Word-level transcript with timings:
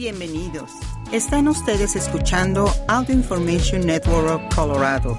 Bienvenidos. 0.00 0.70
Están 1.12 1.46
ustedes 1.46 1.94
escuchando 1.94 2.64
Audio 2.88 3.14
Information 3.14 3.86
Network 3.86 4.54
Colorado. 4.54 5.18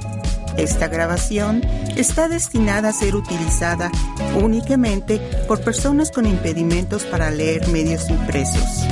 Esta 0.57 0.87
grabación 0.87 1.61
está 1.95 2.27
destinada 2.27 2.89
a 2.89 2.91
ser 2.91 3.15
utilizada 3.15 3.91
únicamente 4.43 5.21
por 5.47 5.63
personas 5.63 6.09
con 6.09 6.25
impedimentos 6.25 7.05
para 7.05 7.29
leer 7.29 7.67
medios 7.67 8.09
impresos. 8.09 8.87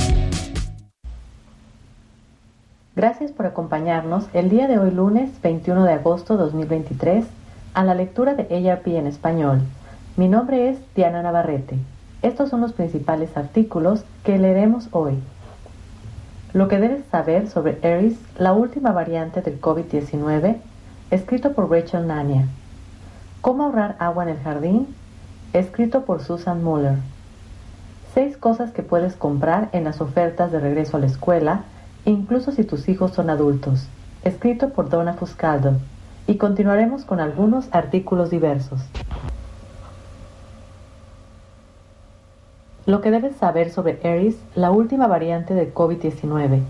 Gracias 2.96 3.32
por 3.32 3.48
acompañarnos 3.48 4.28
el 4.34 4.52
día 4.52 4.68
de 4.68 4.78
hoy 4.78 4.92
lunes 4.92 5.32
21 5.42 5.86
de 5.86 5.94
agosto 5.94 6.38
2023 6.38 7.26
a 7.74 7.84
la 7.84 7.96
lectura 7.96 8.36
de 8.36 8.70
ARP 8.70 8.86
en 8.90 9.08
español. 9.08 9.62
Mi 10.18 10.28
nombre 10.30 10.70
es 10.70 10.78
Diana 10.96 11.24
Navarrete. 11.24 11.80
Estos 12.22 12.52
son 12.52 12.62
los 12.62 12.74
principales 12.74 13.36
artículos 13.36 14.04
que 14.24 14.38
leeremos 14.38 14.88
hoy. 14.92 15.18
Lo 16.52 16.68
que 16.68 16.80
debes 16.80 17.04
saber 17.12 17.48
sobre 17.48 17.78
Eris, 17.84 18.18
la 18.40 18.54
última 18.54 18.92
variante 18.92 19.42
del 19.42 19.62
COVID-19, 19.62 20.58
escrito 21.12 21.54
por 21.54 21.70
Rachel 21.70 22.08
Nania. 22.08 22.48
Cómo 23.42 23.66
ahorrar 23.66 23.96
agua 24.00 24.24
en 24.24 24.30
el 24.30 24.40
jardín, 24.40 24.88
escrito 25.54 26.06
por 26.06 26.24
Susan 26.24 26.64
Muller. 26.64 26.96
Seis 28.16 28.36
cosas 28.36 28.72
que 28.72 28.82
puedes 28.82 29.16
comprar 29.16 29.70
en 29.74 29.84
las 29.84 30.02
ofertas 30.02 30.52
de 30.52 30.60
regreso 30.60 30.98
a 30.98 31.00
la 31.00 31.06
escuela, 31.06 31.66
incluso 32.06 32.52
si 32.52 32.64
tus 32.64 32.90
hijos 32.90 33.12
son 33.12 33.30
adultos, 33.30 33.88
escrito 34.24 34.70
por 34.70 34.90
Donna 34.90 35.14
Fuscaldo. 35.14 35.76
Y 36.26 36.38
continuaremos 36.38 37.06
con 37.06 37.20
algunos 37.20 37.68
artículos 37.72 38.32
diversos. 38.32 38.82
Lo 42.90 43.02
que 43.02 43.12
debes 43.12 43.36
saber 43.36 43.70
sobre 43.70 44.00
Eris, 44.02 44.36
la 44.56 44.72
última 44.72 45.06
variante 45.06 45.54
de 45.54 45.72
COVID-19. 45.72 46.62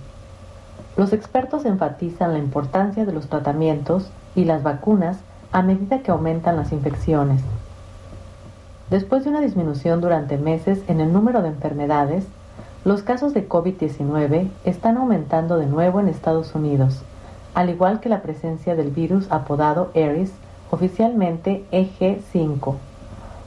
Los 0.98 1.14
expertos 1.14 1.64
enfatizan 1.64 2.34
la 2.34 2.40
importancia 2.40 3.06
de 3.06 3.14
los 3.14 3.30
tratamientos 3.30 4.10
y 4.36 4.44
las 4.44 4.62
vacunas 4.62 5.20
a 5.54 5.62
medida 5.62 6.00
que 6.00 6.12
aumentan 6.12 6.58
las 6.58 6.74
infecciones. 6.74 7.40
Después 8.90 9.24
de 9.24 9.30
una 9.30 9.40
disminución 9.40 10.02
durante 10.02 10.38
meses 10.38 10.82
en 10.90 11.00
el 11.00 11.14
número 11.14 11.42
de 11.42 11.48
enfermedades, 11.48 12.26
los 12.84 13.02
casos 13.02 13.34
de 13.34 13.48
COVID-19 13.48 14.50
están 14.66 14.98
aumentando 14.98 15.56
de 15.56 15.68
nuevo 15.68 16.02
en 16.02 16.10
Estados 16.10 16.54
Unidos, 16.54 17.02
al 17.54 17.70
igual 17.70 18.02
que 18.02 18.10
la 18.10 18.22
presencia 18.22 18.76
del 18.76 18.92
virus 18.92 19.32
apodado 19.32 19.90
Eris, 19.94 20.34
oficialmente 20.70 21.64
EG5, 21.72 22.76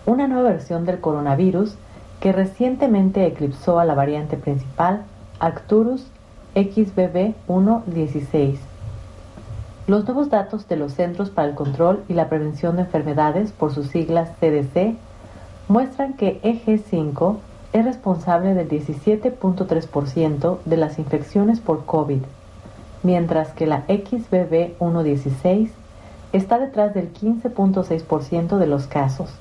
una 0.07 0.27
nueva 0.27 0.49
versión 0.49 0.87
del 0.87 1.01
coronavirus 1.01 1.77
que 2.23 2.33
recientemente 2.33 3.27
eclipsó 3.27 3.81
a 3.81 3.85
la 3.85 3.95
variante 3.95 4.37
principal 4.37 5.03
Arcturus 5.41 6.07
XBB116. 6.55 8.59
Los 9.89 10.05
nuevos 10.05 10.31
datos 10.31 10.69
de 10.69 10.77
los 10.77 10.93
Centros 10.93 11.31
para 11.31 11.49
el 11.49 11.57
Control 11.57 12.05
y 12.09 12.15
la 12.15 12.29
Prevención 12.29 12.77
de 12.77 12.83
Enfermedades, 12.83 13.51
por 13.51 13.75
sus 13.75 13.89
siglas 13.89 14.31
CDC, 14.39 14.95
muestran 15.67 16.13
que 16.13 16.41
EG5 16.43 17.39
es 17.73 17.85
responsable 17.85 18.55
del 18.55 18.69
17.3% 18.69 20.59
de 20.65 20.77
las 20.77 21.01
infecciones 21.01 21.59
por 21.59 21.85
COVID, 21.85 22.23
mientras 23.03 23.49
que 23.49 23.67
la 23.67 23.85
XBB116 23.89 25.71
está 26.33 26.61
detrás 26.61 26.95
del 26.95 27.13
15.6% 27.13 28.59
de 28.59 28.67
los 28.69 28.87
casos. 28.87 29.35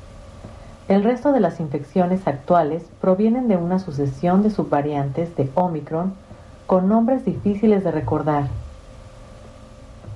El 0.87 1.03
resto 1.03 1.31
de 1.31 1.39
las 1.39 1.59
infecciones 1.59 2.27
actuales 2.27 2.83
provienen 2.99 3.47
de 3.47 3.57
una 3.57 3.79
sucesión 3.79 4.43
de 4.43 4.49
subvariantes 4.49 5.35
de 5.35 5.49
Omicron 5.55 6.13
con 6.65 6.89
nombres 6.89 7.23
difíciles 7.23 7.83
de 7.83 7.91
recordar. 7.91 8.45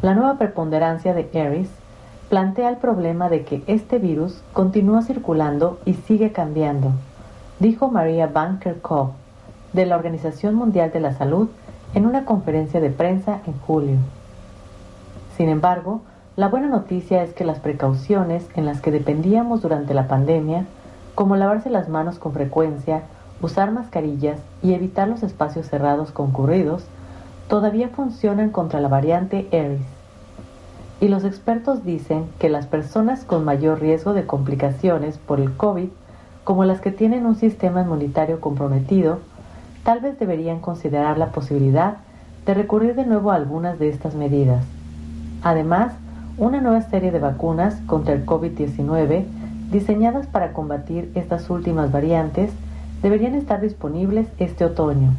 La 0.02 0.14
nueva 0.14 0.38
preponderancia 0.38 1.14
de 1.14 1.30
Eris 1.34 1.70
plantea 2.30 2.70
el 2.70 2.78
problema 2.78 3.30
de 3.30 3.44
que 3.44 3.64
este 3.68 4.00
virus 4.00 4.42
continúa 4.54 5.02
circulando 5.04 5.80
y 5.86 5.94
sigue 5.94 6.32
cambiando, 6.32 6.92
dijo 7.60 7.90
Maria 7.90 8.28
Van 8.28 8.60
Kerkhove 8.60 9.12
de 9.74 9.86
la 9.86 9.96
Organización 9.96 10.56
Mundial 10.56 10.92
de 10.92 11.00
la 11.00 11.14
Salud 11.14 11.50
en 11.94 12.06
una 12.06 12.26
conferencia 12.26 12.82
de 12.82 12.90
prensa 12.90 13.40
en 13.46 13.54
julio. 13.60 13.98
Sin 15.38 15.50
embargo, 15.50 16.02
la 16.38 16.50
buena 16.50 16.68
noticia 16.68 17.24
es 17.24 17.34
que 17.34 17.46
las 17.46 17.60
precauciones 17.60 18.46
en 18.56 18.66
las 18.66 18.82
que 18.82 18.92
dependíamos 18.92 19.62
durante 19.62 19.94
la 19.94 20.10
pandemia, 20.10 20.66
como 21.16 21.38
lavarse 21.38 21.70
las 21.70 21.88
manos 21.88 22.20
con 22.20 22.34
frecuencia, 22.34 23.04
usar 23.42 23.72
mascarillas 23.72 24.42
y 24.62 24.74
evitar 24.74 25.08
los 25.08 25.24
espacios 25.24 25.68
cerrados 25.70 26.12
concurridos, 26.12 26.84
todavía 27.48 27.88
funcionan 27.88 28.50
contra 28.50 28.82
la 28.82 28.90
variante 28.90 29.48
Eris. 29.52 29.86
Y 31.00 31.08
los 31.08 31.24
expertos 31.24 31.86
dicen 31.86 32.26
que 32.38 32.50
las 32.50 32.68
personas 32.68 33.24
con 33.24 33.46
mayor 33.46 33.80
riesgo 33.80 34.14
de 34.14 34.26
complicaciones 34.26 35.18
por 35.18 35.40
el 35.40 35.56
COVID, 35.56 35.88
como 36.44 36.66
las 36.66 36.82
que 36.82 36.92
tienen 36.92 37.26
un 37.26 37.36
sistema 37.36 37.84
inmunitario 37.84 38.42
comprometido, 38.42 39.20
tal 39.86 40.02
vez 40.02 40.20
deberían 40.20 40.60
considerar 40.60 41.18
la 41.18 41.28
posibilidad 41.28 41.98
de 42.46 42.54
recurrir 42.54 42.94
de 42.96 43.06
nuevo 43.06 43.32
a 43.32 43.36
algunas 43.36 43.80
de 43.80 43.88
estas 43.88 44.16
medidas. 44.16 44.66
Además, 45.42 45.94
una 46.38 46.60
nueva 46.60 46.82
serie 46.82 47.12
de 47.12 47.20
vacunas 47.20 47.76
contra 47.86 48.14
el 48.14 48.26
COVID-19 48.26 49.24
diseñadas 49.72 50.28
para 50.28 50.52
combatir 50.52 51.10
estas 51.16 51.50
últimas 51.50 51.92
variantes 51.92 52.52
deberían 53.02 53.36
estar 53.36 53.62
disponibles 53.62 54.28
este 54.38 54.66
otoño. 54.66 55.14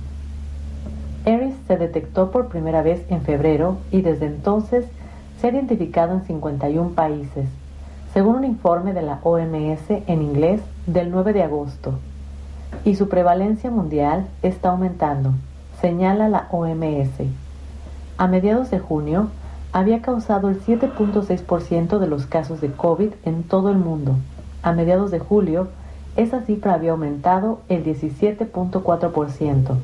Eris 1.24 1.54
se 1.66 1.78
detectó 1.78 2.30
por 2.30 2.48
primera 2.48 2.82
vez 2.82 3.02
en 3.08 3.22
febrero 3.22 3.78
y 3.90 4.02
desde 4.02 4.26
entonces 4.26 4.84
se 5.40 5.46
ha 5.46 5.50
identificado 5.50 6.14
en 6.14 6.24
51 6.24 6.90
países, 6.90 7.48
según 8.12 8.36
un 8.36 8.44
informe 8.44 8.92
de 8.92 9.02
la 9.02 9.18
OMS 9.22 9.88
en 9.88 10.22
inglés 10.22 10.60
del 10.86 11.10
9 11.10 11.32
de 11.32 11.42
agosto. 11.42 11.94
Y 12.84 12.94
su 12.94 13.08
prevalencia 13.08 13.70
mundial 13.70 14.26
está 14.42 14.68
aumentando, 14.68 15.32
señala 15.80 16.28
la 16.28 16.46
OMS. 16.50 17.26
A 18.18 18.28
mediados 18.28 18.70
de 18.70 18.78
junio, 18.78 19.28
había 19.76 20.00
causado 20.00 20.48
el 20.48 20.58
7.6% 20.64 21.98
de 21.98 22.06
los 22.06 22.24
casos 22.24 22.62
de 22.62 22.72
COVID 22.72 23.10
en 23.24 23.42
todo 23.42 23.68
el 23.68 23.76
mundo. 23.76 24.16
A 24.62 24.72
mediados 24.72 25.10
de 25.10 25.18
julio, 25.18 25.68
esa 26.16 26.40
cifra 26.40 26.72
había 26.72 26.92
aumentado 26.92 27.60
el 27.68 27.84
17.4%. 27.84 29.76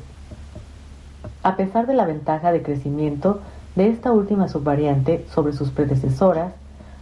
A 1.43 1.55
pesar 1.55 1.85
de 1.85 1.93
la 1.93 2.07
ventaja 2.07 2.51
de 2.51 2.63
crecimiento 2.63 3.41
de 3.75 3.89
esta 3.89 4.11
última 4.11 4.47
subvariante 4.47 5.27
sobre 5.31 5.53
sus 5.53 5.69
predecesoras, 5.69 6.53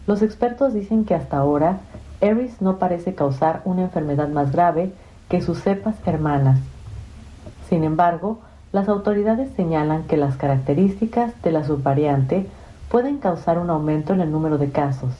los 0.05 0.21
expertos 0.21 0.73
dicen 0.73 1.05
que 1.05 1.15
hasta 1.15 1.37
ahora 1.37 1.77
Eris 2.19 2.61
no 2.61 2.75
parece 2.75 3.15
causar 3.15 3.61
una 3.63 3.83
enfermedad 3.83 4.27
más 4.27 4.51
grave 4.51 4.91
que 5.29 5.39
sus 5.39 5.61
cepas 5.61 5.95
hermanas. 6.05 6.59
Sin 7.69 7.85
embargo, 7.85 8.39
las 8.73 8.89
autoridades 8.89 9.49
señalan 9.55 10.03
que 10.03 10.17
las 10.17 10.35
características 10.35 11.41
de 11.41 11.51
la 11.53 11.63
subvariante 11.63 12.47
pueden 12.91 13.19
causar 13.19 13.57
un 13.57 13.69
aumento 13.69 14.13
en 14.13 14.19
el 14.19 14.31
número 14.31 14.57
de 14.57 14.69
casos. 14.69 15.13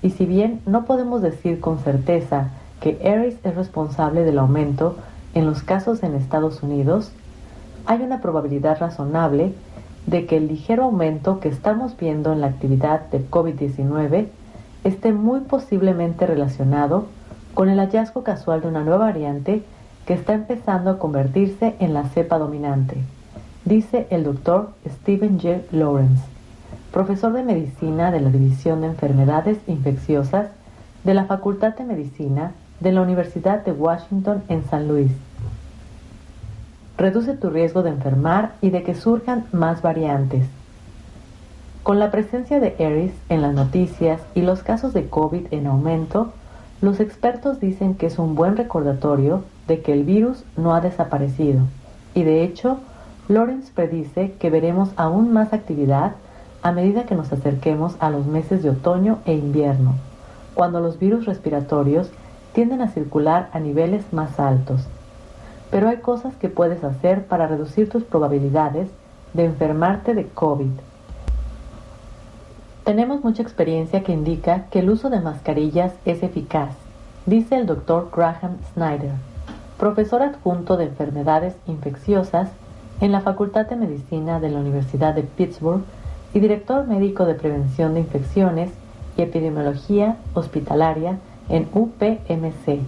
Y 0.00 0.10
si 0.10 0.24
bien 0.24 0.60
no 0.64 0.86
podemos 0.86 1.20
decir 1.20 1.60
con 1.60 1.78
certeza 1.78 2.48
que 2.80 2.98
Aries 3.04 3.36
es 3.44 3.54
responsable 3.54 4.24
del 4.24 4.38
aumento 4.38 4.96
en 5.34 5.44
los 5.44 5.62
casos 5.62 6.02
en 6.02 6.14
Estados 6.14 6.62
Unidos, 6.62 7.12
hay 7.84 8.00
una 8.00 8.22
probabilidad 8.22 8.78
razonable 8.80 9.52
de 10.06 10.24
que 10.24 10.38
el 10.38 10.48
ligero 10.48 10.84
aumento 10.84 11.38
que 11.38 11.50
estamos 11.50 11.98
viendo 11.98 12.32
en 12.32 12.40
la 12.40 12.46
actividad 12.46 13.10
del 13.10 13.30
COVID-19 13.30 14.28
esté 14.84 15.12
muy 15.12 15.40
posiblemente 15.40 16.26
relacionado 16.26 17.06
con 17.52 17.68
el 17.68 17.78
hallazgo 17.78 18.22
casual 18.22 18.62
de 18.62 18.68
una 18.68 18.84
nueva 18.84 19.04
variante 19.04 19.62
que 20.06 20.14
está 20.14 20.32
empezando 20.32 20.90
a 20.90 20.98
convertirse 20.98 21.76
en 21.78 21.92
la 21.92 22.04
cepa 22.04 22.38
dominante, 22.38 22.96
dice 23.66 24.06
el 24.08 24.24
doctor 24.24 24.70
Stephen 24.86 25.38
J. 25.38 25.60
Lawrence 25.72 26.37
profesor 26.98 27.32
de 27.32 27.44
medicina 27.44 28.10
de 28.10 28.18
la 28.18 28.28
División 28.28 28.80
de 28.80 28.88
Enfermedades 28.88 29.56
Infecciosas 29.68 30.48
de 31.04 31.14
la 31.14 31.26
Facultad 31.26 31.76
de 31.76 31.84
Medicina 31.84 32.50
de 32.80 32.90
la 32.90 33.02
Universidad 33.02 33.64
de 33.64 33.70
Washington 33.70 34.42
en 34.48 34.64
San 34.64 34.88
Luis. 34.88 35.12
Reduce 36.96 37.34
tu 37.34 37.50
riesgo 37.50 37.84
de 37.84 37.90
enfermar 37.90 38.54
y 38.60 38.70
de 38.70 38.82
que 38.82 38.96
surjan 38.96 39.44
más 39.52 39.80
variantes. 39.80 40.44
Con 41.84 42.00
la 42.00 42.10
presencia 42.10 42.58
de 42.58 42.74
Eris 42.80 43.12
en 43.28 43.42
las 43.42 43.54
noticias 43.54 44.20
y 44.34 44.42
los 44.42 44.64
casos 44.64 44.92
de 44.92 45.08
COVID 45.08 45.52
en 45.52 45.68
aumento, 45.68 46.32
los 46.80 46.98
expertos 46.98 47.60
dicen 47.60 47.94
que 47.94 48.06
es 48.06 48.18
un 48.18 48.34
buen 48.34 48.56
recordatorio 48.56 49.44
de 49.68 49.82
que 49.82 49.92
el 49.92 50.02
virus 50.02 50.42
no 50.56 50.74
ha 50.74 50.80
desaparecido 50.80 51.60
y 52.12 52.24
de 52.24 52.42
hecho, 52.42 52.80
Lawrence 53.28 53.70
predice 53.72 54.32
que 54.40 54.50
veremos 54.50 54.90
aún 54.96 55.32
más 55.32 55.52
actividad 55.52 56.16
a 56.62 56.72
medida 56.72 57.04
que 57.04 57.14
nos 57.14 57.32
acerquemos 57.32 57.96
a 58.00 58.10
los 58.10 58.26
meses 58.26 58.62
de 58.62 58.70
otoño 58.70 59.18
e 59.24 59.34
invierno, 59.34 59.94
cuando 60.54 60.80
los 60.80 60.98
virus 60.98 61.26
respiratorios 61.26 62.10
tienden 62.52 62.80
a 62.80 62.88
circular 62.88 63.48
a 63.52 63.60
niveles 63.60 64.12
más 64.12 64.40
altos. 64.40 64.86
pero 65.70 65.88
hay 65.88 65.98
cosas 65.98 66.34
que 66.36 66.48
puedes 66.48 66.82
hacer 66.84 67.26
para 67.26 67.46
reducir 67.46 67.88
tus 67.90 68.02
probabilidades 68.02 68.88
de 69.34 69.44
enfermarte 69.44 70.14
de 70.14 70.26
COVID. 70.26 70.70
Tenemos 72.84 73.22
mucha 73.22 73.42
experiencia 73.42 74.02
que 74.02 74.12
indica 74.12 74.64
que 74.70 74.78
el 74.78 74.88
uso 74.88 75.10
de 75.10 75.20
mascarillas 75.20 75.92
es 76.06 76.22
eficaz, 76.22 76.70
dice 77.26 77.56
el 77.56 77.66
doctor 77.66 78.08
Graham 78.14 78.56
Snyder, 78.72 79.12
profesor 79.78 80.22
adjunto 80.22 80.78
de 80.78 80.84
enfermedades 80.84 81.54
infecciosas 81.66 82.48
en 83.00 83.12
la 83.12 83.20
Facultad 83.20 83.66
de 83.66 83.76
Medicina 83.76 84.40
de 84.40 84.48
la 84.48 84.60
Universidad 84.60 85.14
de 85.14 85.22
Pittsburgh 85.22 85.82
y 86.34 86.40
director 86.40 86.86
médico 86.86 87.24
de 87.24 87.34
prevención 87.34 87.94
de 87.94 88.00
infecciones 88.00 88.70
y 89.16 89.22
epidemiología 89.22 90.16
hospitalaria 90.34 91.18
en 91.48 91.68
UPMC. 91.72 92.80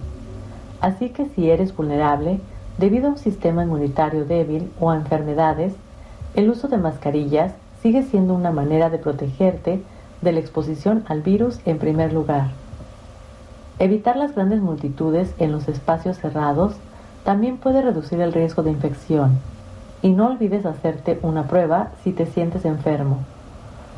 Así 0.79 1.09
que 1.09 1.25
si 1.27 1.49
eres 1.49 1.75
vulnerable 1.75 2.39
debido 2.77 3.07
a 3.07 3.11
un 3.11 3.17
sistema 3.17 3.63
inmunitario 3.63 4.25
débil 4.25 4.71
o 4.79 4.89
a 4.89 4.95
enfermedades, 4.95 5.73
el 6.33 6.49
uso 6.49 6.67
de 6.67 6.77
mascarillas 6.77 7.53
sigue 7.81 8.03
siendo 8.03 8.33
una 8.33 8.51
manera 8.51 8.89
de 8.89 8.97
protegerte 8.97 9.81
de 10.21 10.31
la 10.31 10.39
exposición 10.39 11.03
al 11.07 11.21
virus 11.21 11.59
en 11.65 11.79
primer 11.79 12.13
lugar. 12.13 12.51
Evitar 13.79 14.15
las 14.15 14.35
grandes 14.35 14.61
multitudes 14.61 15.33
en 15.39 15.51
los 15.51 15.67
espacios 15.67 16.17
cerrados 16.17 16.75
también 17.23 17.57
puede 17.57 17.81
reducir 17.81 18.21
el 18.21 18.33
riesgo 18.33 18.63
de 18.63 18.71
infección. 18.71 19.39
Y 20.01 20.09
no 20.09 20.27
olvides 20.27 20.65
hacerte 20.65 21.19
una 21.21 21.43
prueba 21.43 21.91
si 22.03 22.11
te 22.11 22.25
sientes 22.25 22.65
enfermo. 22.65 23.19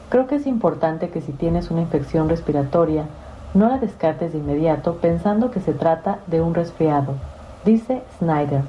Creo 0.10 0.28
que 0.28 0.36
es 0.36 0.48
importante 0.48 1.10
que 1.10 1.22
si 1.22 1.32
tienes 1.32 1.72
una 1.72 1.82
infección 1.82 2.30
respiratoria, 2.30 3.06
no 3.54 3.68
la 3.68 3.78
descartes 3.78 4.34
de 4.34 4.40
inmediato 4.40 4.96
pensando 4.96 5.52
que 5.52 5.60
se 5.60 5.74
trata 5.74 6.20
de 6.28 6.42
un 6.42 6.54
resfriado, 6.54 7.14
dice 7.66 8.02
Snyder, 8.18 8.64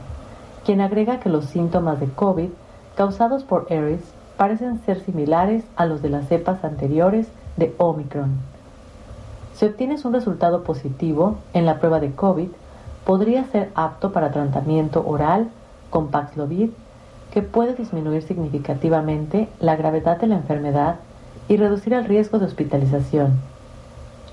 quien 0.64 0.80
agrega 0.80 1.20
que 1.20 1.28
los 1.28 1.46
síntomas 1.46 2.00
de 2.00 2.08
COVID 2.08 2.50
causados 2.96 3.44
por 3.44 3.66
Aries 3.70 4.02
parecen 4.36 4.78
ser 4.80 5.00
similares 5.00 5.64
a 5.76 5.86
los 5.86 6.02
de 6.02 6.10
las 6.10 6.28
cepas 6.28 6.64
anteriores 6.64 7.28
de 7.56 7.74
Omicron. 7.78 8.32
Si 9.54 9.64
obtienes 9.66 10.04
un 10.04 10.12
resultado 10.12 10.64
positivo 10.64 11.36
en 11.52 11.66
la 11.66 11.78
prueba 11.78 12.00
de 12.00 12.12
COVID, 12.12 12.48
podría 13.04 13.44
ser 13.44 13.70
apto 13.74 14.12
para 14.12 14.32
tratamiento 14.32 15.06
oral 15.06 15.48
con 15.90 16.08
Paxlovid, 16.08 16.70
que 17.34 17.42
puede 17.42 17.74
disminuir 17.74 18.22
significativamente 18.22 19.48
la 19.58 19.74
gravedad 19.74 20.20
de 20.20 20.28
la 20.28 20.36
enfermedad 20.36 21.00
y 21.48 21.56
reducir 21.56 21.92
el 21.92 22.04
riesgo 22.04 22.38
de 22.38 22.46
hospitalización. 22.46 23.32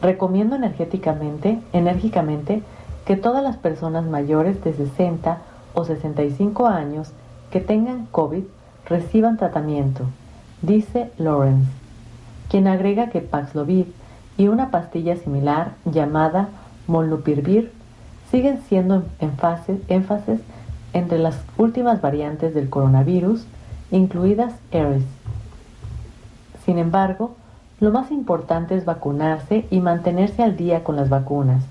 Recomiendo 0.03 0.55
energéticamente, 0.55 1.59
enérgicamente 1.73 2.61
que 3.05 3.15
todas 3.15 3.43
las 3.43 3.57
personas 3.57 4.05
mayores 4.05 4.63
de 4.63 4.73
60 4.73 5.39
o 5.73 5.83
65 5.83 6.67
años 6.67 7.11
que 7.49 7.59
tengan 7.59 8.05
COVID 8.11 8.43
reciban 8.87 9.37
tratamiento, 9.37 10.03
dice 10.61 11.11
Lawrence, 11.17 11.71
quien 12.49 12.67
agrega 12.67 13.09
que 13.09 13.21
Paxlovid 13.21 13.87
y 14.37 14.47
una 14.47 14.69
pastilla 14.69 15.15
similar 15.15 15.71
llamada 15.85 16.49
Molnupiravir 16.85 17.71
siguen 18.29 18.61
siendo 18.69 19.03
énfasis 19.19 20.39
entre 20.93 21.19
las 21.19 21.37
últimas 21.57 22.01
variantes 22.01 22.53
del 22.53 22.69
coronavirus, 22.69 23.45
incluidas 23.91 24.53
ARES. 24.71 25.03
Sin 26.65 26.77
embargo, 26.77 27.35
lo 27.79 27.91
más 27.91 28.11
importante 28.11 28.75
es 28.75 28.85
vacunarse 28.85 29.65
y 29.71 29.79
mantenerse 29.79 30.43
al 30.43 30.55
día 30.55 30.83
con 30.83 30.95
las 30.95 31.09
vacunas. 31.09 31.63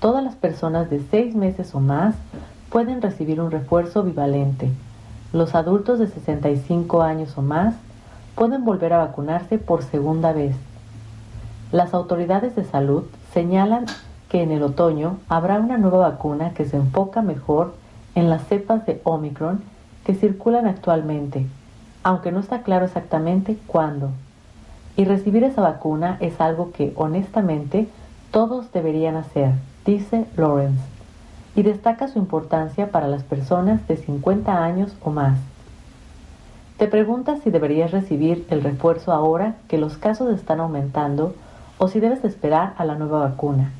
Todas 0.00 0.24
las 0.24 0.34
personas 0.34 0.88
de 0.90 1.00
6 1.10 1.34
meses 1.34 1.74
o 1.74 1.80
más 1.80 2.14
pueden 2.70 3.02
recibir 3.02 3.40
un 3.40 3.50
refuerzo 3.50 4.02
bivalente. 4.02 4.70
Los 5.32 5.54
adultos 5.54 5.98
de 5.98 6.08
65 6.08 7.02
años 7.02 7.36
o 7.36 7.42
más 7.42 7.74
pueden 8.34 8.64
volver 8.64 8.94
a 8.94 8.98
vacunarse 8.98 9.58
por 9.58 9.82
segunda 9.82 10.32
vez. 10.32 10.56
Las 11.70 11.94
autoridades 11.94 12.56
de 12.56 12.64
salud 12.64 13.04
señalan 13.32 13.86
que 14.28 14.42
en 14.42 14.50
el 14.50 14.62
otoño 14.62 15.18
habrá 15.28 15.58
una 15.58 15.76
nueva 15.76 16.08
vacuna 16.08 16.54
que 16.54 16.64
se 16.64 16.78
enfoca 16.78 17.20
mejor 17.20 17.74
en 18.14 18.30
las 18.30 18.46
cepas 18.46 18.84
de 18.86 19.00
Omicron 19.04 19.62
que 20.04 20.14
circulan 20.14 20.66
actualmente, 20.66 21.46
aunque 22.02 22.32
no 22.32 22.40
está 22.40 22.62
claro 22.62 22.86
exactamente 22.86 23.56
cuándo. 23.66 24.10
Y 24.96 25.04
recibir 25.04 25.44
esa 25.44 25.62
vacuna 25.62 26.18
es 26.20 26.40
algo 26.40 26.72
que, 26.72 26.92
honestamente, 26.96 27.88
todos 28.30 28.72
deberían 28.72 29.16
hacer, 29.16 29.52
dice 29.84 30.26
Lawrence 30.36 30.82
y 31.54 31.62
destaca 31.62 32.08
su 32.08 32.18
importancia 32.18 32.90
para 32.90 33.08
las 33.08 33.22
personas 33.22 33.86
de 33.86 33.96
50 33.96 34.64
años 34.64 34.96
o 35.02 35.10
más. 35.10 35.38
Te 36.78 36.88
preguntas 36.88 37.40
si 37.44 37.50
deberías 37.50 37.90
recibir 37.90 38.46
el 38.50 38.62
refuerzo 38.62 39.12
ahora 39.12 39.56
que 39.68 39.78
los 39.78 39.98
casos 39.98 40.34
están 40.34 40.60
aumentando 40.60 41.34
o 41.78 41.88
si 41.88 42.00
debes 42.00 42.24
esperar 42.24 42.74
a 42.78 42.84
la 42.84 42.94
nueva 42.94 43.20
vacuna. 43.20 43.70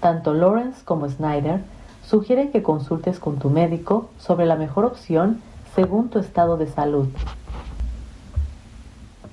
Tanto 0.00 0.32
Lawrence 0.34 0.82
como 0.84 1.08
Snyder 1.08 1.60
sugieren 2.08 2.50
que 2.50 2.62
consultes 2.62 3.18
con 3.18 3.38
tu 3.38 3.50
médico 3.50 4.08
sobre 4.18 4.46
la 4.46 4.56
mejor 4.56 4.86
opción 4.86 5.40
según 5.74 6.08
tu 6.08 6.18
estado 6.18 6.56
de 6.56 6.66
salud. 6.66 7.08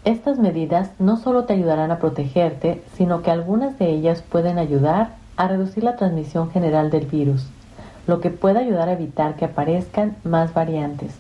Estas 0.04 0.38
medidas 0.38 0.92
no 1.00 1.18
solo 1.18 1.46
te 1.46 1.54
ayudarán 1.54 1.92
a 1.92 2.00
protegerte, 2.00 2.84
sino 2.96 3.22
que 3.22 3.32
algunas 3.32 3.80
de 3.80 3.90
ellas 3.90 4.22
pueden 4.22 4.60
ayudar 4.60 5.16
a 5.38 5.48
reducir 5.48 5.84
la 5.84 5.96
transmisión 5.96 6.52
general 6.52 6.92
del 6.92 7.06
virus, 7.06 7.48
lo 8.08 8.20
que 8.20 8.30
puede 8.30 8.60
ayudar 8.60 8.90
a 8.90 8.94
evitar 8.94 9.36
que 9.36 9.46
aparezcan 9.46 10.18
más 10.24 10.54
variantes, 10.54 11.16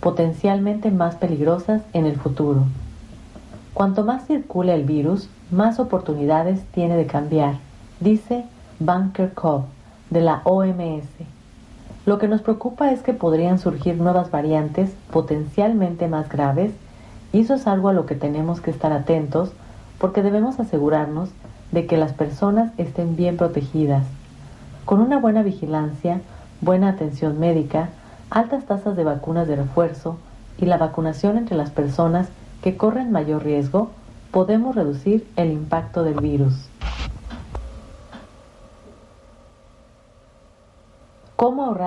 potencialmente 0.00 0.90
más 0.90 1.16
peligrosas 1.16 1.82
en 1.94 2.04
el 2.04 2.16
futuro. 2.16 2.64
Cuanto 3.72 4.04
más 4.04 4.26
circule 4.26 4.74
el 4.74 4.84
virus, 4.84 5.30
más 5.50 5.80
oportunidades 5.80 6.62
tiene 6.72 6.96
de 6.96 7.06
cambiar, 7.06 7.54
dice 8.00 8.44
Bunker 8.78 9.32
Cobb 9.32 9.64
de 10.10 10.20
la 10.20 10.42
OMS. 10.44 11.06
Lo 12.06 12.18
que 12.18 12.28
nos 12.28 12.40
preocupa 12.40 12.90
es 12.90 13.02
que 13.02 13.12
podrían 13.12 13.58
surgir 13.58 13.96
nuevas 13.96 14.30
variantes 14.30 14.90
potencialmente 15.10 16.08
más 16.08 16.28
graves 16.28 16.72
y 17.32 17.40
eso 17.40 17.54
es 17.54 17.66
algo 17.66 17.88
a 17.88 17.92
lo 17.92 18.06
que 18.06 18.14
tenemos 18.14 18.60
que 18.60 18.70
estar 18.70 18.92
atentos 18.92 19.52
porque 19.98 20.22
debemos 20.22 20.58
asegurarnos 20.58 21.30
de 21.72 21.86
que 21.86 21.96
las 21.96 22.12
personas 22.12 22.72
estén 22.78 23.16
bien 23.16 23.36
protegidas. 23.36 24.04
Con 24.84 25.00
una 25.00 25.18
buena 25.18 25.42
vigilancia, 25.42 26.20
buena 26.62 26.88
atención 26.88 27.38
médica, 27.38 27.90
altas 28.30 28.64
tasas 28.64 28.96
de 28.96 29.04
vacunas 29.04 29.46
de 29.46 29.56
refuerzo 29.56 30.16
y 30.56 30.64
la 30.64 30.78
vacunación 30.78 31.36
entre 31.36 31.56
las 31.56 31.70
personas 31.70 32.28
que 32.62 32.76
corren 32.76 33.12
mayor 33.12 33.44
riesgo, 33.44 33.90
podemos 34.30 34.74
reducir 34.74 35.26
el 35.36 35.52
impacto 35.52 36.04
del 36.04 36.20
virus. 36.20 36.68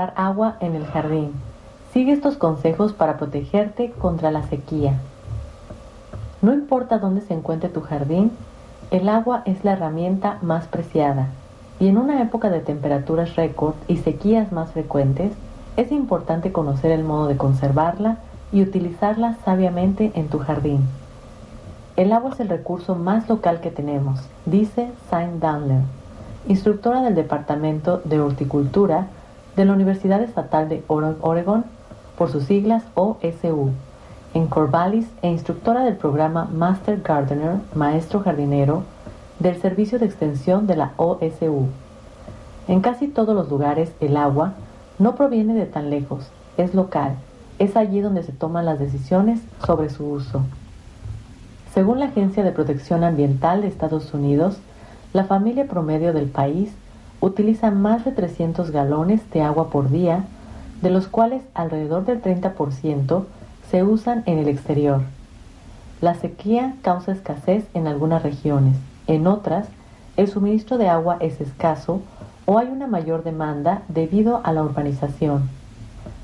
¿Cómo 0.02 0.10
ahorrar 0.10 0.14
agua 0.16 0.56
en 0.62 0.76
el 0.76 0.86
jardín? 0.88 1.32
Sigue 1.94 2.12
estos 2.12 2.36
consejos 2.36 2.92
para 2.94 3.18
protegerte 3.18 3.92
contra 3.92 4.32
la 4.32 4.42
sequía. 4.44 5.00
No 6.42 6.54
importa 6.54 6.98
dónde 6.98 7.22
se 7.22 7.36
encuentre 7.36 7.70
tu 7.70 7.82
jardín, 7.82 8.32
el 8.90 9.08
agua 9.10 9.44
es 9.46 9.64
la 9.64 9.74
herramienta 9.74 10.40
más 10.42 10.66
preciada 10.66 11.28
y 11.80 11.88
en 11.88 12.00
una 12.00 12.20
época 12.20 12.50
de 12.50 12.62
temperaturas 12.62 13.36
récord 13.36 13.76
y 13.88 13.98
sequías 13.98 14.52
más 14.52 14.72
frecuentes, 14.72 15.34
es 15.78 15.92
importante 15.92 16.52
conocer 16.52 16.92
el 16.92 17.04
modo 17.04 17.28
de 17.28 17.38
conservarla 17.38 18.18
y 18.52 18.64
utilizarla 18.64 19.38
sabiamente 19.46 20.12
en 20.16 20.30
tu 20.30 20.40
jardín. 20.40 20.82
El 21.96 22.12
agua 22.12 22.32
es 22.32 22.40
el 22.40 22.50
recurso 22.50 22.96
más 22.96 23.30
local 23.30 23.62
que 23.62 23.70
tenemos, 23.70 24.20
dice 24.48 24.90
Saint 25.12 25.40
Danler, 25.40 25.84
instructora 26.48 27.04
del 27.04 27.14
Departamento 27.14 28.02
de 28.04 28.20
Horticultura 28.20 29.08
de 29.56 29.66
la 29.66 29.74
Universidad 29.74 30.22
Estatal 30.22 30.70
de 30.70 30.84
Oregon, 30.88 31.66
por 32.18 32.30
sus 32.32 32.44
siglas 32.46 32.84
OSU 32.96 33.72
en 34.34 34.48
Corvallis 34.48 35.08
e 35.22 35.30
instructora 35.30 35.84
del 35.84 35.98
programa 35.98 36.46
Master 36.46 37.02
Gardener, 37.02 37.58
Maestro 37.76 38.22
Jardinero, 38.22 38.84
del 39.40 39.60
Servicio 39.60 40.00
de 40.00 40.06
Extensión 40.06 40.68
de 40.68 40.78
la 40.78 40.94
OSU. 40.98 41.68
En 42.68 42.82
casi 42.82 43.08
todos 43.08 43.36
los 43.36 43.50
lugares 43.50 43.92
el 44.00 44.16
agua 44.16 44.54
no 45.00 45.16
proviene 45.16 45.54
de 45.54 45.66
tan 45.66 45.90
lejos, 45.90 46.28
es 46.58 46.74
local, 46.74 47.16
es 47.60 47.76
allí 47.76 48.00
donde 48.00 48.24
se 48.24 48.32
toman 48.32 48.66
las 48.66 48.80
decisiones 48.80 49.42
sobre 49.66 49.90
su 49.90 50.06
uso. 50.06 50.42
Según 51.74 52.00
la 52.00 52.06
Agencia 52.06 52.44
de 52.44 52.52
Protección 52.52 53.04
Ambiental 53.04 53.62
de 53.62 53.68
Estados 53.68 54.14
Unidos, 54.14 54.58
la 55.14 55.26
familia 55.26 55.68
promedio 55.68 56.14
del 56.14 56.28
país 56.28 56.72
utiliza 57.22 57.72
más 57.72 58.04
de 58.04 58.12
300 58.12 58.72
galones 58.72 59.22
de 59.32 59.42
agua 59.42 59.70
por 59.70 59.90
día, 59.90 60.26
de 60.82 60.90
los 60.90 61.08
cuales 61.08 61.44
alrededor 61.54 62.06
del 62.06 62.22
30% 62.22 63.24
se 63.70 63.84
usan 63.84 64.24
en 64.26 64.40
el 64.40 64.48
exterior. 64.48 65.02
La 66.02 66.16
sequía 66.16 66.76
causa 66.82 67.12
escasez 67.12 67.64
en 67.74 67.88
algunas 67.88 68.24
regiones, 68.24 68.76
en 69.08 69.28
otras 69.28 69.68
el 70.18 70.28
suministro 70.28 70.78
de 70.78 70.90
agua 70.90 71.18
es 71.22 71.40
escaso 71.40 72.02
o 72.46 72.58
hay 72.58 72.68
una 72.68 72.88
mayor 72.88 73.24
demanda 73.24 73.84
debido 73.88 74.42
a 74.44 74.52
la 74.52 74.64
urbanización. 74.64 75.50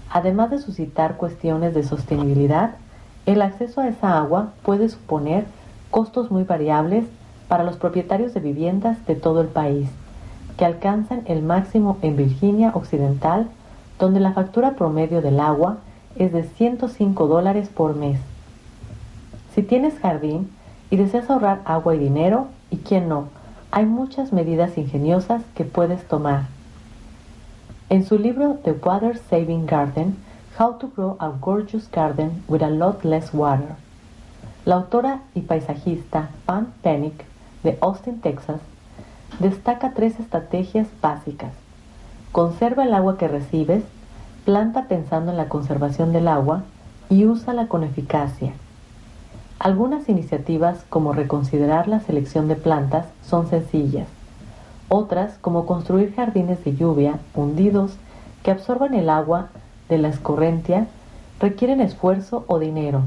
Además 0.09 0.49
de 0.49 0.57
suscitar 0.57 1.15
cuestiones 1.15 1.73
de 1.73 1.83
sostenibilidad, 1.83 2.75
el 3.25 3.41
acceso 3.41 3.81
a 3.81 3.87
esa 3.87 4.17
agua 4.17 4.53
puede 4.63 4.89
suponer 4.89 5.45
costos 5.89 6.31
muy 6.31 6.43
variables 6.43 7.05
para 7.47 7.63
los 7.63 7.77
propietarios 7.77 8.33
de 8.33 8.39
viviendas 8.39 9.05
de 9.05 9.15
todo 9.15 9.41
el 9.41 9.47
país, 9.47 9.89
que 10.57 10.65
alcanzan 10.65 11.21
el 11.25 11.43
máximo 11.43 11.97
en 12.01 12.17
Virginia 12.17 12.71
Occidental, 12.73 13.47
donde 13.99 14.19
la 14.19 14.33
factura 14.33 14.71
promedio 14.71 15.21
del 15.21 15.39
agua 15.39 15.77
es 16.15 16.33
de 16.33 16.43
105 16.43 17.27
dólares 17.27 17.69
por 17.69 17.95
mes. 17.95 18.19
Si 19.53 19.63
tienes 19.63 19.99
jardín 19.99 20.49
y 20.89 20.97
deseas 20.97 21.29
ahorrar 21.29 21.61
agua 21.65 21.95
y 21.95 21.99
dinero, 21.99 22.47
y 22.69 22.77
quién 22.77 23.07
no, 23.07 23.25
hay 23.71 23.85
muchas 23.85 24.33
medidas 24.33 24.77
ingeniosas 24.77 25.43
que 25.55 25.63
puedes 25.63 26.07
tomar. 26.07 26.47
En 27.89 28.05
su 28.05 28.17
libro 28.17 28.59
The 28.63 28.73
Water 28.73 29.17
Saving 29.17 29.65
Garden, 29.65 30.17
How 30.59 30.73
to 30.73 30.89
Grow 30.95 31.15
a 31.19 31.29
Gorgeous 31.29 31.89
Garden 31.91 32.43
with 32.47 32.61
a 32.61 32.69
Lot 32.69 33.05
Less 33.05 33.33
Water, 33.33 33.75
la 34.65 34.75
autora 34.75 35.21
y 35.35 35.41
paisajista 35.41 36.29
Pam 36.45 36.67
Penick 36.81 37.23
de 37.63 37.77
Austin, 37.81 38.19
Texas, 38.19 38.59
destaca 39.39 39.91
tres 39.93 40.19
estrategias 40.19 40.87
básicas. 41.01 41.51
Conserva 42.31 42.83
el 42.83 42.93
agua 42.93 43.17
que 43.17 43.27
recibes, 43.27 43.83
planta 44.45 44.85
pensando 44.87 45.31
en 45.31 45.37
la 45.37 45.49
conservación 45.49 46.13
del 46.13 46.27
agua 46.27 46.63
y 47.09 47.25
úsala 47.25 47.67
con 47.67 47.83
eficacia. 47.83 48.53
Algunas 49.59 50.07
iniciativas 50.09 50.85
como 50.89 51.13
reconsiderar 51.13 51.87
la 51.87 51.99
selección 51.99 52.47
de 52.47 52.55
plantas 52.55 53.07
son 53.23 53.49
sencillas. 53.49 54.07
Otras, 54.89 55.37
como 55.41 55.65
construir 55.65 56.13
jardines 56.15 56.63
de 56.63 56.75
lluvia 56.75 57.19
hundidos 57.33 57.97
que 58.43 58.51
absorban 58.51 58.93
el 58.93 59.09
agua 59.09 59.47
de 59.89 59.97
la 59.97 60.09
escorrentia, 60.09 60.87
requieren 61.39 61.81
esfuerzo 61.81 62.45
o 62.47 62.59
dinero. 62.59 63.01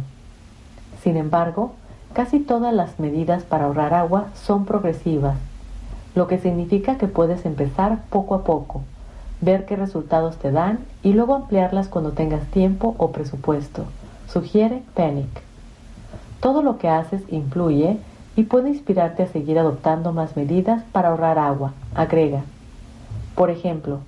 Sin 1.03 1.17
embargo, 1.17 1.73
casi 2.13 2.41
todas 2.41 2.75
las 2.75 2.99
medidas 2.99 3.45
para 3.45 3.65
ahorrar 3.65 3.95
agua 3.95 4.27
son 4.35 4.67
progresivas, 4.67 5.39
lo 6.15 6.27
que 6.27 6.39
significa 6.39 6.99
que 6.99 7.07
puedes 7.07 7.47
empezar 7.47 8.03
poco 8.11 8.35
a 8.35 8.45
poco, 8.45 8.83
ver 9.41 9.65
qué 9.67 9.77
resultados 9.77 10.37
te 10.37 10.51
dan 10.51 10.81
y 11.03 11.13
luego 11.13 11.35
ampliarlas 11.35 11.89
cuando 11.89 12.13
tengas 12.13 12.47
tiempo 12.49 12.95
o 12.99 13.13
presupuesto, 13.13 13.85
sugiere 14.29 14.83
Panic. 14.95 15.29
Todo 16.41 16.63
lo 16.63 16.79
que 16.79 16.89
haces 16.89 17.23
influye 17.31 17.99
y 18.37 18.45
puede 18.45 18.71
inspirarte 18.71 19.23
a 19.23 19.29
seguir 19.29 19.59
adoptando 19.59 20.13
más 20.13 20.37
medidas 20.37 20.83
para 20.93 21.09
ahorrar 21.09 21.39
agua, 21.39 21.73
agrega. 21.95 22.43
Por 23.35 23.51
ejemplo, 23.51 24.01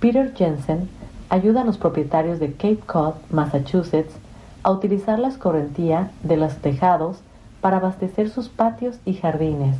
Peter 0.00 0.34
Jensen 0.34 0.88
ayuda 1.28 1.62
a 1.62 1.64
los 1.64 1.78
propietarios 1.78 2.38
de 2.38 2.52
Cape 2.52 2.80
Cod, 2.86 3.14
Massachusetts, 3.30 4.14
a 4.62 4.70
utilizar 4.70 5.18
la 5.18 5.28
escorrentía 5.28 6.10
de 6.22 6.36
los 6.36 6.56
tejados 6.56 7.18
para 7.60 7.78
abastecer 7.78 8.30
sus 8.30 8.48
patios 8.48 8.98
y 9.04 9.14
jardines. 9.14 9.76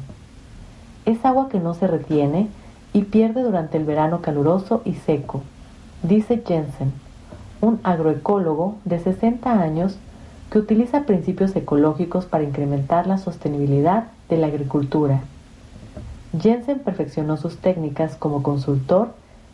Es 1.09 1.25
agua 1.25 1.49
que 1.49 1.59
no 1.59 1.73
se 1.73 1.87
retiene 1.87 2.49
y 2.93 3.05
pierde 3.05 3.43
durante 3.43 3.79
el 3.79 3.85
verano 3.87 4.21
caluroso 4.21 4.83
y 4.85 4.93
seco, 4.93 5.41
dice 6.03 6.43
Jensen, 6.47 6.93
un 7.63 7.81
agroecólogo 7.83 8.75
de 8.85 8.99
60 8.99 9.51
años 9.51 9.97
que 10.51 10.59
utiliza 10.59 11.05
principios 11.05 11.57
ecológicos 11.57 12.27
para 12.27 12.45
incrementar 12.45 13.07
la 13.07 13.17
sostenibilidad 13.17 14.09
de 14.29 14.37
la 14.37 14.49
agricultura. 14.49 15.21
Jensen 16.39 16.81
perfeccionó 16.81 17.39
sus 17.39 17.57
técnicas 17.57 18.15
como 18.17 18.43
consultor 18.43 19.09